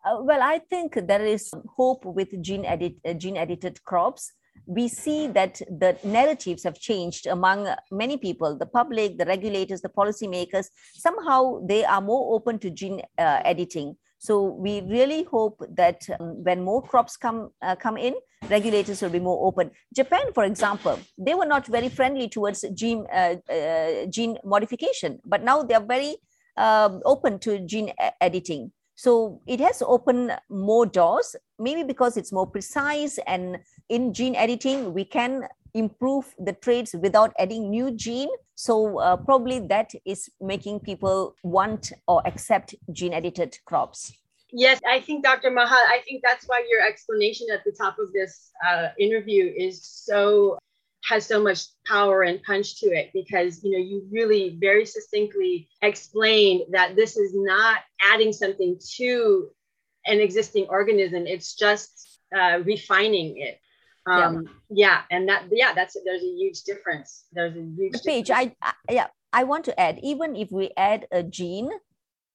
uh, 0.04 0.18
well, 0.20 0.42
I 0.42 0.58
think 0.58 0.98
there 1.06 1.24
is 1.24 1.50
hope 1.76 2.04
with 2.04 2.42
gene 2.42 2.64
edit 2.64 2.94
uh, 3.06 3.14
gene 3.14 3.36
edited 3.36 3.82
crops. 3.84 4.32
We 4.66 4.88
see 4.88 5.26
that 5.28 5.60
the 5.68 5.96
narratives 6.04 6.62
have 6.64 6.78
changed 6.78 7.26
among 7.26 7.68
many 7.90 8.16
people, 8.16 8.56
the 8.56 8.66
public, 8.66 9.18
the 9.18 9.26
regulators, 9.26 9.82
the 9.82 9.88
policymakers. 9.88 10.66
Somehow 10.94 11.60
they 11.66 11.84
are 11.84 12.00
more 12.00 12.34
open 12.34 12.58
to 12.60 12.70
gene 12.70 13.02
uh, 13.18 13.40
editing. 13.44 13.96
So 14.18 14.42
we 14.42 14.80
really 14.82 15.24
hope 15.24 15.62
that 15.76 16.08
um, 16.18 16.42
when 16.44 16.64
more 16.64 16.82
crops 16.82 17.16
come 17.16 17.50
uh, 17.60 17.76
come 17.76 17.98
in, 17.98 18.14
regulators 18.48 19.02
will 19.02 19.10
be 19.10 19.20
more 19.20 19.46
open. 19.46 19.70
Japan, 19.94 20.32
for 20.32 20.44
example, 20.44 20.98
they 21.18 21.34
were 21.34 21.46
not 21.46 21.66
very 21.66 21.88
friendly 21.88 22.28
towards 22.28 22.64
gene 22.74 23.06
uh, 23.12 23.36
uh, 23.52 24.06
gene 24.06 24.38
modification, 24.44 25.20
but 25.26 25.42
now 25.42 25.62
they 25.62 25.74
are 25.74 25.84
very 25.84 26.16
um, 26.56 27.02
open 27.04 27.38
to 27.40 27.60
gene 27.60 27.92
editing. 28.20 28.72
So 28.96 29.40
it 29.46 29.60
has 29.60 29.82
opened 29.82 30.36
more 30.48 30.86
doors, 30.86 31.36
maybe 31.58 31.82
because 31.82 32.16
it's 32.16 32.32
more 32.32 32.46
precise. 32.46 33.18
And 33.26 33.58
in 33.88 34.14
gene 34.14 34.36
editing, 34.36 34.94
we 34.94 35.04
can 35.04 35.48
improve 35.74 36.32
the 36.38 36.52
traits 36.52 36.94
without 36.94 37.32
adding 37.38 37.70
new 37.70 37.90
gene. 37.90 38.28
So 38.54 38.98
uh, 39.00 39.16
probably 39.16 39.58
that 39.66 39.92
is 40.04 40.30
making 40.40 40.80
people 40.80 41.34
want 41.42 41.92
or 42.06 42.22
accept 42.26 42.74
gene 42.92 43.12
edited 43.12 43.58
crops. 43.64 44.12
Yes, 44.52 44.78
I 44.88 45.00
think 45.00 45.24
Dr. 45.24 45.50
Maha, 45.50 45.74
I 45.74 46.00
think 46.04 46.22
that's 46.24 46.46
why 46.46 46.64
your 46.70 46.86
explanation 46.86 47.48
at 47.52 47.64
the 47.64 47.72
top 47.72 47.98
of 47.98 48.12
this 48.12 48.52
uh, 48.64 48.90
interview 49.00 49.52
is 49.56 49.84
so 49.84 50.58
has 51.08 51.26
so 51.26 51.42
much 51.42 51.66
power 51.86 52.22
and 52.22 52.42
punch 52.42 52.80
to 52.80 52.86
it 52.86 53.10
because 53.12 53.62
you 53.62 53.72
know 53.72 53.78
you 53.78 54.06
really 54.10 54.56
very 54.60 54.86
succinctly 54.86 55.68
explained 55.82 56.62
that 56.72 56.96
this 56.96 57.16
is 57.16 57.32
not 57.34 57.78
adding 58.00 58.32
something 58.32 58.78
to 58.96 59.50
an 60.06 60.20
existing 60.20 60.66
organism. 60.68 61.26
It's 61.26 61.54
just 61.54 62.20
uh, 62.36 62.60
refining 62.64 63.38
it. 63.38 63.58
Um, 64.06 64.44
yeah. 64.68 64.86
yeah 64.86 65.00
and 65.10 65.28
that 65.30 65.44
yeah 65.50 65.72
that's 65.74 65.96
there's 66.04 66.22
a 66.22 66.34
huge 66.36 66.62
difference. 66.62 67.24
There's 67.32 67.56
a 67.56 67.62
huge 67.62 68.02
Paige, 68.04 68.30
I, 68.30 68.54
I 68.60 68.72
yeah 68.90 69.06
i 69.32 69.42
want 69.42 69.64
to 69.64 69.78
add 69.80 69.98
even 70.02 70.36
if 70.36 70.52
we 70.52 70.70
add 70.76 71.06
a 71.10 71.22
gene 71.22 71.70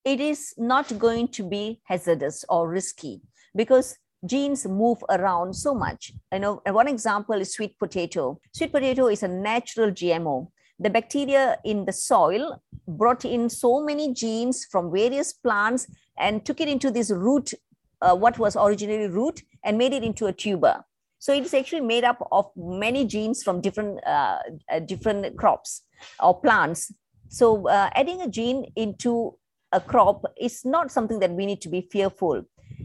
it 0.04 0.20
is 0.20 0.54
not 0.58 0.98
going 0.98 1.28
to 1.28 1.44
be 1.44 1.80
hazardous 1.86 2.46
or 2.50 2.70
risky 2.70 3.22
because 3.56 3.98
genes 4.26 4.66
move 4.68 5.04
around 5.10 5.54
so 5.54 5.74
much. 5.74 6.14
I 6.32 6.38
know, 6.38 6.62
one 6.66 6.88
example 6.88 7.36
is 7.36 7.54
sweet 7.54 7.78
potato. 7.80 8.40
Sweet 8.54 8.72
potato 8.72 9.08
is 9.08 9.24
a 9.24 9.28
natural 9.28 9.92
GMO. 9.92 10.50
The 10.80 10.90
bacteria 10.90 11.58
in 11.66 11.86
the 11.86 11.94
soil 11.94 12.62
brought 12.88 13.26
in 13.26 13.50
so 13.50 13.84
many 13.84 14.14
genes 14.14 14.66
from 14.66 14.92
various 14.92 15.34
plants 15.34 15.88
and 16.18 16.46
took 16.46 16.62
it 16.62 16.70
into 16.70 16.92
this 16.92 17.12
root, 17.12 17.54
uh, 18.02 18.16
what 18.16 18.40
was 18.40 18.56
originally 18.56 19.08
root, 19.08 19.42
and 19.64 19.78
made 19.78 19.94
it 19.94 20.04
into 20.04 20.28
a 20.28 20.34
tuber. 20.34 20.84
So 21.20 21.34
it 21.34 21.44
is 21.44 21.54
actually 21.54 21.82
made 21.82 22.06
up 22.06 22.26
of 22.32 22.50
many 22.56 23.06
genes 23.06 23.44
from 23.44 23.60
different 23.60 24.00
uh, 24.06 24.40
uh, 24.72 24.80
different 24.80 25.38
crops 25.38 25.84
or 26.22 26.40
plants. 26.40 26.94
So 27.28 27.68
uh, 27.68 27.90
adding 27.94 28.22
a 28.22 28.30
gene 28.30 28.72
into 28.78 29.38
a 29.74 29.82
crop 29.82 30.24
is 30.40 30.64
not 30.64 30.92
something 30.92 31.20
that 31.20 31.32
we 31.32 31.46
need 31.46 31.62
to 31.62 31.70
be 31.70 31.88
fearful. 31.92 32.44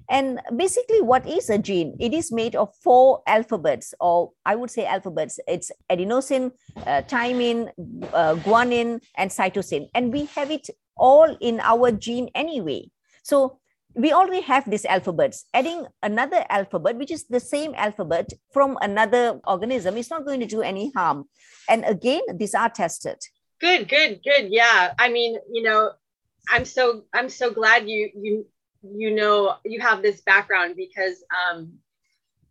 And 0.08 0.40
basically, 0.56 1.02
what 1.02 1.26
is 1.26 1.50
a 1.50 1.58
gene? 1.58 1.96
It 2.00 2.12
is 2.12 2.32
made 2.32 2.56
of 2.56 2.74
four 2.82 3.22
alphabets, 3.26 3.94
or 4.00 4.32
I 4.44 4.54
would 4.54 4.70
say 4.70 4.86
alphabets. 4.86 5.38
It's 5.46 5.70
adenosine, 5.90 6.52
uh, 6.86 7.02
thymine, 7.02 7.70
uh, 8.12 8.34
guanine, 8.36 9.00
and 9.16 9.30
cytosine. 9.30 9.88
And 9.94 10.12
we 10.12 10.26
have 10.36 10.50
it 10.50 10.68
all 10.96 11.36
in 11.40 11.60
our 11.60 11.90
gene 11.92 12.30
anyway. 12.34 12.90
So 13.22 13.58
we 13.94 14.12
already 14.12 14.42
have 14.42 14.68
these 14.68 14.84
alphabets. 14.84 15.46
Adding 15.54 15.86
another 16.02 16.44
alphabet, 16.50 16.96
which 16.96 17.10
is 17.10 17.24
the 17.26 17.40
same 17.40 17.74
alphabet 17.76 18.32
from 18.52 18.76
another 18.80 19.40
organism, 19.46 19.96
is 19.96 20.10
not 20.10 20.24
going 20.24 20.40
to 20.40 20.46
do 20.46 20.62
any 20.62 20.90
harm. 20.94 21.24
And 21.68 21.84
again, 21.84 22.22
these 22.34 22.54
are 22.54 22.68
tested. 22.68 23.18
Good, 23.60 23.88
good, 23.88 24.20
good. 24.24 24.48
Yeah. 24.50 24.92
I 24.98 25.08
mean, 25.08 25.38
you 25.50 25.62
know, 25.62 25.92
I'm 26.50 26.64
so 26.64 27.04
I'm 27.14 27.28
so 27.28 27.50
glad 27.50 27.88
you 27.88 28.10
you 28.14 28.46
you 28.92 29.14
know 29.14 29.56
you 29.64 29.80
have 29.80 30.02
this 30.02 30.20
background 30.20 30.74
because 30.76 31.24
um 31.32 31.72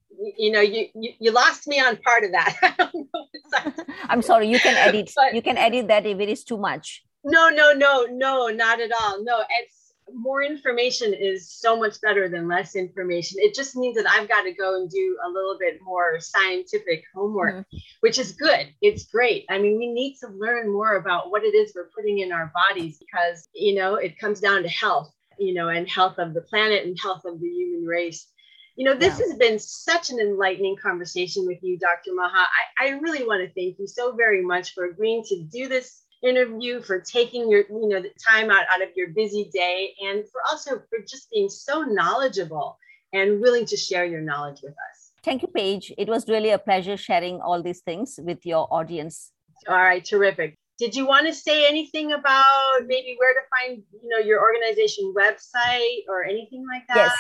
you, 0.10 0.34
you 0.38 0.52
know 0.52 0.62
you, 0.62 0.88
you, 0.96 1.12
you 1.20 1.32
lost 1.32 1.68
me 1.68 1.80
on 1.80 1.98
part 1.98 2.24
of 2.24 2.32
that 2.32 2.56
i'm 4.10 4.22
sorry 4.22 4.48
you 4.48 4.60
can 4.60 4.76
edit 4.76 5.12
but, 5.16 5.34
you 5.34 5.42
can 5.42 5.58
edit 5.58 5.88
that 5.88 6.06
if 6.06 6.20
it 6.20 6.30
is 6.30 6.44
too 6.44 6.58
much 6.58 7.04
no 7.24 7.50
no 7.50 7.72
no 7.74 8.06
no 8.10 8.48
not 8.48 8.82
at 8.82 8.92
all 9.00 9.24
no 9.24 9.44
it's 9.62 9.84
more 10.12 10.44
information 10.44 11.14
is 11.14 11.50
so 11.50 11.78
much 11.78 12.02
better 12.02 12.28
than 12.28 12.48
less 12.48 12.76
information. 12.76 13.38
It 13.40 13.56
just 13.56 13.76
means 13.76 13.96
that 13.96 14.10
I've 14.10 14.28
got 14.28 14.44
to 14.44 14.54
go 14.54 14.76
and 14.76 14.90
do 14.90 15.18
a 15.26 15.30
little 15.30 15.58
bit 15.60 15.80
more 15.82 16.20
scientific 16.20 17.04
homework, 17.16 17.56
mm-hmm. 17.56 17.78
which 18.02 18.20
is 18.20 18.34
good. 18.34 18.68
It's 18.82 19.06
great. 19.06 19.46
I 19.50 19.60
mean, 19.60 19.78
we 19.78 19.92
need 19.92 20.18
to 20.20 20.28
learn 20.28 20.72
more 20.72 20.96
about 20.96 21.32
what 21.32 21.44
it 21.44 21.56
is 21.56 21.74
we're 21.76 21.90
putting 21.96 22.20
in 22.20 22.32
our 22.32 22.52
bodies 22.54 23.00
because, 23.00 23.48
you 23.54 23.76
know, 23.76 23.96
it 23.96 24.20
comes 24.20 24.40
down 24.40 24.64
to 24.64 24.70
health, 24.70 25.13
you 25.38 25.54
know, 25.54 25.70
and 25.70 25.88
health 25.90 26.18
of 26.18 26.34
the 26.34 26.42
planet 26.42 26.86
and 26.86 26.98
health 27.02 27.26
of 27.26 27.40
the 27.40 27.48
human 27.48 27.86
race. 27.86 28.28
You 28.76 28.86
know, 28.86 28.96
this 28.96 29.20
yeah. 29.20 29.28
has 29.28 29.38
been 29.38 29.60
such 29.60 30.10
an 30.10 30.20
enlightening 30.20 30.76
conversation 30.82 31.46
with 31.46 31.60
you, 31.62 31.78
Dr. 31.78 32.12
Maha. 32.14 32.48
I, 32.80 32.88
I 32.88 32.90
really 33.00 33.26
want 33.26 33.42
to 33.42 33.54
thank 33.54 33.78
you 33.78 33.86
so 33.88 34.14
very 34.16 34.44
much 34.44 34.74
for 34.74 34.86
agreeing 34.86 35.24
to 35.26 35.44
do 35.44 35.68
this 35.68 36.02
interview, 36.24 36.82
for 36.82 37.00
taking 37.00 37.52
your, 37.52 37.66
you 37.70 37.88
know, 37.88 38.02
the 38.02 38.12
time 38.28 38.50
out, 38.50 38.66
out 38.72 38.82
of 38.82 38.90
your 38.96 39.10
busy 39.10 39.50
day, 39.54 39.94
and 40.02 40.24
for 40.32 40.42
also 40.50 40.82
for 40.90 41.00
just 41.08 41.30
being 41.32 41.50
so 41.50 41.84
knowledgeable 41.84 42.78
and 43.14 43.42
willing 43.42 43.66
to 43.68 43.78
share 43.78 44.06
your 44.06 44.22
knowledge 44.22 44.62
with 44.64 44.74
us. 44.74 45.12
Thank 45.24 45.42
you, 45.44 45.48
Paige. 45.48 45.94
It 45.98 46.10
was 46.10 46.28
really 46.28 46.50
a 46.50 46.58
pleasure 46.58 46.98
sharing 46.98 47.42
all 47.42 47.62
these 47.62 47.82
things 47.82 48.20
with 48.22 48.46
your 48.46 48.68
audience. 48.74 49.32
All 49.68 49.78
right, 49.78 50.04
terrific. 50.04 50.58
Did 50.84 50.94
you 50.98 51.06
want 51.14 51.26
to 51.28 51.34
say 51.48 51.58
anything 51.74 52.08
about 52.20 52.80
maybe 52.94 53.12
where 53.20 53.34
to 53.40 53.44
find, 53.54 53.72
you 54.02 54.10
know, 54.12 54.22
your 54.30 54.40
organization 54.48 55.14
website 55.24 56.04
or 56.10 56.18
anything 56.34 56.66
like 56.72 56.86
that? 56.90 56.98
Yes, 57.04 57.14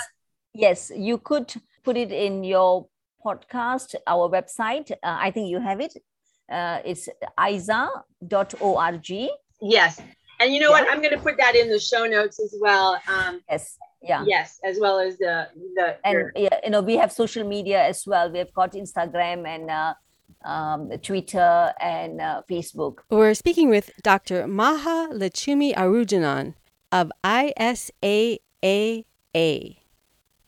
yes, 0.66 0.91
you 1.07 1.18
could 1.18 1.49
put 1.86 1.95
it 2.03 2.11
in 2.11 2.43
your 2.43 2.88
podcast, 3.26 3.95
our 4.05 4.26
website. 4.38 4.91
Uh, 4.91 5.18
I 5.28 5.32
think 5.32 5.49
you 5.49 5.59
have 5.70 5.80
it 5.80 5.93
uh, 6.51 6.80
it's 6.86 7.09
isaaa.org. 7.39 9.09
Yes. 9.61 10.01
And 10.39 10.53
you 10.53 10.59
know 10.59 10.70
yeah. 10.70 10.82
what? 10.82 10.91
I'm 10.91 11.01
going 11.01 11.14
to 11.14 11.20
put 11.20 11.38
that 11.38 11.55
in 11.55 11.70
the 11.70 11.80
show 11.80 12.05
notes 12.05 12.39
as 12.39 12.55
well. 12.59 12.99
Um, 13.07 13.41
yes. 13.49 13.78
Yeah. 14.01 14.26
Yes, 14.28 14.59
as 14.66 14.80
well 14.82 14.99
as 14.99 15.18
the 15.18 15.47
the. 15.76 15.95
And 16.03 16.14
your... 16.14 16.32
yeah, 16.36 16.59
you 16.66 16.72
know, 16.72 16.82
we 16.82 16.97
have 16.97 17.14
social 17.14 17.47
media 17.47 17.82
as 17.82 18.03
well. 18.05 18.30
We've 18.30 18.53
got 18.53 18.74
Instagram 18.74 19.47
and 19.47 19.72
uh, 19.72 19.93
um, 20.45 20.89
Twitter 21.01 21.74
and 21.80 22.21
uh, 22.21 22.41
Facebook. 22.49 22.99
We're 23.09 23.34
speaking 23.34 23.69
with 23.69 23.91
Dr. 24.01 24.45
Mahaletchumi 24.45 25.74
Arujanan 25.76 26.55
of 26.91 27.11
ISAAA. 27.24 28.38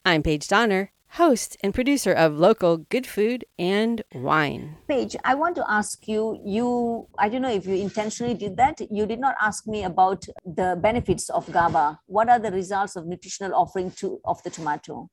I'm 0.06 0.22
Paige 0.22 0.48
Donner 0.48 0.92
host 1.16 1.56
and 1.64 1.74
producer 1.74 2.12
of 2.12 2.38
local 2.38 2.78
good 2.78 3.08
food 3.08 3.46
and 3.58 4.04
wine. 4.14 4.76
Paige, 4.88 5.16
I 5.24 5.34
want 5.34 5.56
to 5.56 5.64
ask 5.70 6.08
you, 6.08 6.38
you 6.46 7.08
I 7.18 7.30
don't 7.30 7.42
know 7.42 7.52
if 7.52 7.66
you 7.66 7.76
intentionally 7.76 8.34
did 8.34 8.58
that. 8.58 8.82
You 8.92 9.06
did 9.06 9.20
not 9.20 9.36
ask 9.42 9.66
me 9.66 9.84
about 9.84 10.26
the 10.46 10.78
benefits 10.82 11.30
of 11.30 11.50
GABA. 11.52 12.00
What 12.08 12.28
are 12.30 12.40
the 12.40 12.52
results 12.52 12.98
of 12.98 13.08
nutritional 13.08 13.56
offering 13.56 13.92
to 13.92 14.20
of 14.26 14.44
the 14.44 14.50
tomato? 14.50 15.10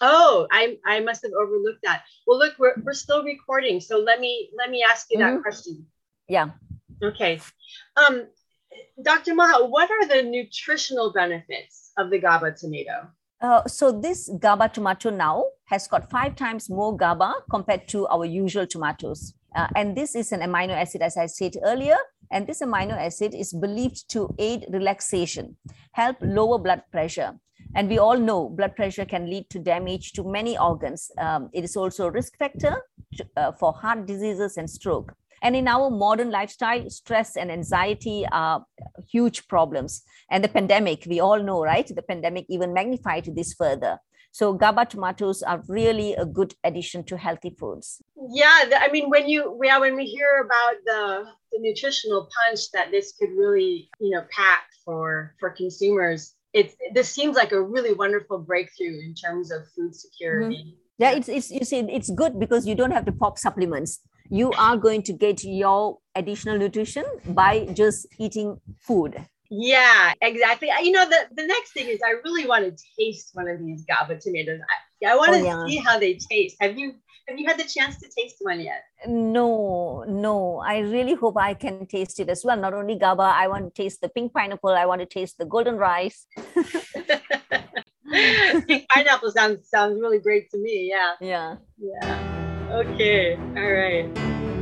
Oh, 0.00 0.46
I 0.50 0.78
I 0.86 1.00
must 1.00 1.22
have 1.22 1.32
overlooked 1.32 1.82
that. 1.82 2.04
Well, 2.26 2.38
look, 2.38 2.54
we're, 2.58 2.74
we're 2.82 2.94
still 2.94 3.22
recording, 3.22 3.80
so 3.80 3.98
let 3.98 4.20
me 4.20 4.50
let 4.56 4.70
me 4.70 4.84
ask 4.88 5.06
you 5.10 5.18
mm-hmm. 5.18 5.36
that 5.36 5.42
question. 5.42 5.86
Yeah. 6.28 6.50
Okay. 7.02 7.40
Um, 7.96 8.26
Dr. 9.02 9.34
Maha, 9.34 9.66
what 9.66 9.90
are 9.90 10.06
the 10.06 10.22
nutritional 10.22 11.12
benefits 11.12 11.92
of 11.96 12.10
the 12.10 12.18
GABA 12.18 12.52
tomato? 12.52 13.08
Uh, 13.40 13.66
so 13.66 13.90
this 13.90 14.30
GABA 14.38 14.68
tomato 14.68 15.10
now 15.10 15.44
has 15.66 15.88
got 15.88 16.10
five 16.10 16.36
times 16.36 16.68
more 16.68 16.96
GABA 16.96 17.34
compared 17.50 17.88
to 17.88 18.06
our 18.08 18.24
usual 18.24 18.66
tomatoes. 18.66 19.34
Uh, 19.56 19.66
and 19.74 19.96
this 19.96 20.14
is 20.14 20.32
an 20.32 20.40
amino 20.40 20.70
acid, 20.70 21.02
as 21.02 21.16
I 21.16 21.26
said 21.26 21.54
earlier. 21.64 21.96
And 22.30 22.46
this 22.46 22.60
amino 22.60 22.92
acid 22.92 23.34
is 23.34 23.52
believed 23.52 24.08
to 24.10 24.32
aid 24.38 24.66
relaxation, 24.70 25.56
help 25.92 26.16
lower 26.20 26.58
blood 26.58 26.82
pressure. 26.92 27.32
And 27.74 27.88
we 27.88 27.98
all 27.98 28.18
know 28.18 28.48
blood 28.48 28.74
pressure 28.74 29.04
can 29.04 29.30
lead 29.30 29.48
to 29.50 29.58
damage 29.58 30.12
to 30.12 30.24
many 30.24 30.58
organs. 30.58 31.10
Um, 31.18 31.50
it 31.52 31.64
is 31.64 31.76
also 31.76 32.06
a 32.06 32.10
risk 32.10 32.36
factor 32.36 32.82
to, 33.16 33.26
uh, 33.36 33.52
for 33.52 33.72
heart 33.72 34.06
diseases 34.06 34.56
and 34.56 34.68
stroke. 34.68 35.12
And 35.42 35.56
in 35.56 35.68
our 35.68 35.88
modern 35.90 36.30
lifestyle, 36.30 36.88
stress 36.90 37.36
and 37.36 37.50
anxiety 37.50 38.26
are 38.30 38.64
huge 39.10 39.48
problems. 39.48 40.02
And 40.30 40.44
the 40.44 40.48
pandemic, 40.48 41.06
we 41.08 41.20
all 41.20 41.42
know, 41.42 41.62
right? 41.62 41.86
The 41.86 42.02
pandemic 42.02 42.46
even 42.48 42.74
magnified 42.74 43.30
this 43.34 43.54
further. 43.54 43.98
So 44.32 44.52
GABA 44.52 44.86
tomatoes 44.86 45.42
are 45.42 45.62
really 45.66 46.14
a 46.14 46.24
good 46.24 46.54
addition 46.62 47.02
to 47.04 47.16
healthy 47.16 47.50
foods. 47.58 48.00
Yeah, 48.30 48.64
I 48.76 48.88
mean, 48.92 49.10
when 49.10 49.28
you 49.28 49.58
yeah, 49.62 49.78
when 49.78 49.96
we 49.96 50.04
hear 50.04 50.44
about 50.44 50.76
the 50.84 51.24
the 51.50 51.58
nutritional 51.58 52.28
punch 52.38 52.70
that 52.72 52.92
this 52.92 53.12
could 53.18 53.30
really 53.30 53.90
you 53.98 54.10
know 54.10 54.24
pack 54.30 54.66
for 54.84 55.34
for 55.40 55.50
consumers, 55.50 56.36
it's 56.52 56.74
this 56.94 57.10
seems 57.10 57.36
like 57.36 57.52
a 57.52 57.62
really 57.62 57.92
wonderful 57.92 58.38
breakthrough 58.38 59.00
in 59.00 59.14
terms 59.14 59.52
of 59.52 59.62
food 59.76 59.94
security. 59.94 60.56
Mm-hmm. 60.56 60.76
Yeah, 60.98 61.12
it's, 61.12 61.28
it's 61.28 61.50
you 61.50 61.64
see 61.64 61.78
it's 61.78 62.10
good 62.10 62.38
because 62.38 62.66
you 62.66 62.74
don't 62.74 62.90
have 62.90 63.06
to 63.06 63.12
pop 63.12 63.38
supplements 63.38 64.00
you 64.30 64.52
are 64.52 64.76
going 64.76 65.02
to 65.02 65.12
get 65.12 65.42
your 65.44 65.98
additional 66.14 66.56
nutrition 66.56 67.04
by 67.26 67.66
just 67.74 68.06
eating 68.18 68.58
food. 68.78 69.16
Yeah, 69.50 70.14
exactly. 70.22 70.68
You 70.80 70.92
know, 70.92 71.04
the, 71.04 71.18
the 71.34 71.46
next 71.46 71.72
thing 71.72 71.88
is 71.88 71.98
I 72.06 72.12
really 72.24 72.46
want 72.46 72.64
to 72.64 72.84
taste 72.96 73.30
one 73.32 73.48
of 73.48 73.58
these 73.58 73.84
GABA 73.84 74.20
tomatoes. 74.20 74.60
I, 75.04 75.10
I 75.10 75.16
want 75.16 75.32
to 75.32 75.40
oh, 75.40 75.44
yeah. 75.44 75.66
see 75.66 75.76
how 75.78 75.98
they 75.98 76.14
taste. 76.14 76.56
Have 76.60 76.78
you 76.78 76.94
have 77.28 77.38
you 77.38 77.46
had 77.46 77.58
the 77.58 77.64
chance 77.64 77.98
to 77.98 78.08
taste 78.08 78.36
one 78.40 78.60
yet? 78.60 78.82
No, 79.06 80.04
no. 80.06 80.58
I 80.58 80.78
really 80.80 81.14
hope 81.14 81.36
I 81.36 81.54
can 81.54 81.86
taste 81.86 82.20
it 82.20 82.28
as 82.28 82.44
well. 82.44 82.56
Not 82.56 82.74
only 82.74 82.96
GABA, 82.96 83.22
I 83.22 83.48
want 83.48 83.74
to 83.74 83.82
taste 83.82 84.00
the 84.00 84.08
pink 84.08 84.32
pineapple. 84.32 84.70
I 84.70 84.86
want 84.86 85.00
to 85.00 85.06
taste 85.06 85.38
the 85.38 85.46
golden 85.46 85.76
rice. 85.76 86.26
pink 88.66 88.88
pineapple 88.88 89.30
sounds 89.30 89.68
sounds 89.68 90.00
really 90.00 90.18
great 90.18 90.50
to 90.50 90.58
me. 90.58 90.88
Yeah. 90.90 91.14
Yeah. 91.20 91.56
Yeah. 91.78 92.72
Okay, 92.72 93.36
all 93.36 93.72
right. 93.72 94.59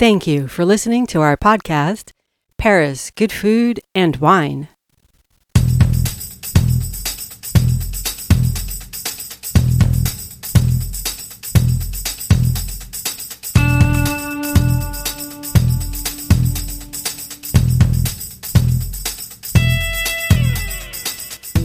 Thank 0.00 0.26
you 0.26 0.48
for 0.48 0.64
listening 0.64 1.06
to 1.08 1.20
our 1.20 1.36
podcast, 1.36 2.12
Paris 2.56 3.10
Good 3.10 3.30
Food 3.30 3.80
and 3.94 4.16
Wine. 4.16 4.68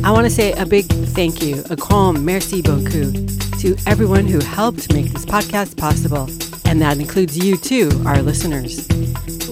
I 0.04 0.12
want 0.12 0.26
to 0.26 0.30
say 0.30 0.52
a 0.52 0.66
big 0.66 0.88
thank 1.16 1.42
you, 1.42 1.64
a 1.70 1.78
grand 1.78 2.26
merci 2.26 2.62
beaucoup, 2.62 3.14
to 3.62 3.78
everyone 3.88 4.28
who 4.28 4.40
helped 4.44 4.92
make 4.92 5.14
this 5.14 5.26
podcast 5.26 5.78
possible. 5.78 6.28
And 6.66 6.82
that 6.82 6.98
includes 7.00 7.38
you 7.38 7.56
too, 7.58 7.90
our 8.06 8.22
listeners. 8.22 8.88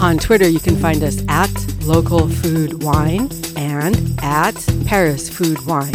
On 0.00 0.16
Twitter, 0.16 0.48
you 0.48 0.60
can 0.60 0.76
find 0.76 1.02
us 1.02 1.24
at 1.28 1.50
Local 1.82 2.28
Food 2.28 2.84
Wine 2.84 3.28
and 3.56 3.96
at 4.22 4.54
Paris 4.86 5.28
Food 5.28 5.64
Wine. 5.66 5.92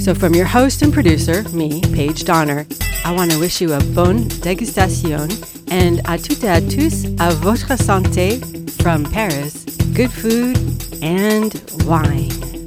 So, 0.00 0.14
from 0.14 0.34
your 0.34 0.46
host 0.46 0.80
and 0.80 0.90
producer, 0.90 1.42
me, 1.50 1.82
Paige 1.92 2.24
Donner, 2.24 2.66
I 3.04 3.12
want 3.12 3.30
to 3.32 3.38
wish 3.38 3.60
you 3.60 3.74
a 3.74 3.80
bonne 3.94 4.28
dégustation 4.40 5.28
and 5.70 5.98
à 6.06 6.16
toutes 6.16 6.44
et 6.44 6.48
à 6.48 6.60
tous, 6.62 7.04
à 7.18 7.34
votre 7.34 7.76
santé 7.76 8.40
from 8.82 9.04
Paris, 9.04 9.66
good 9.92 10.10
food 10.10 10.56
and 11.02 11.52
wine. 11.84 12.57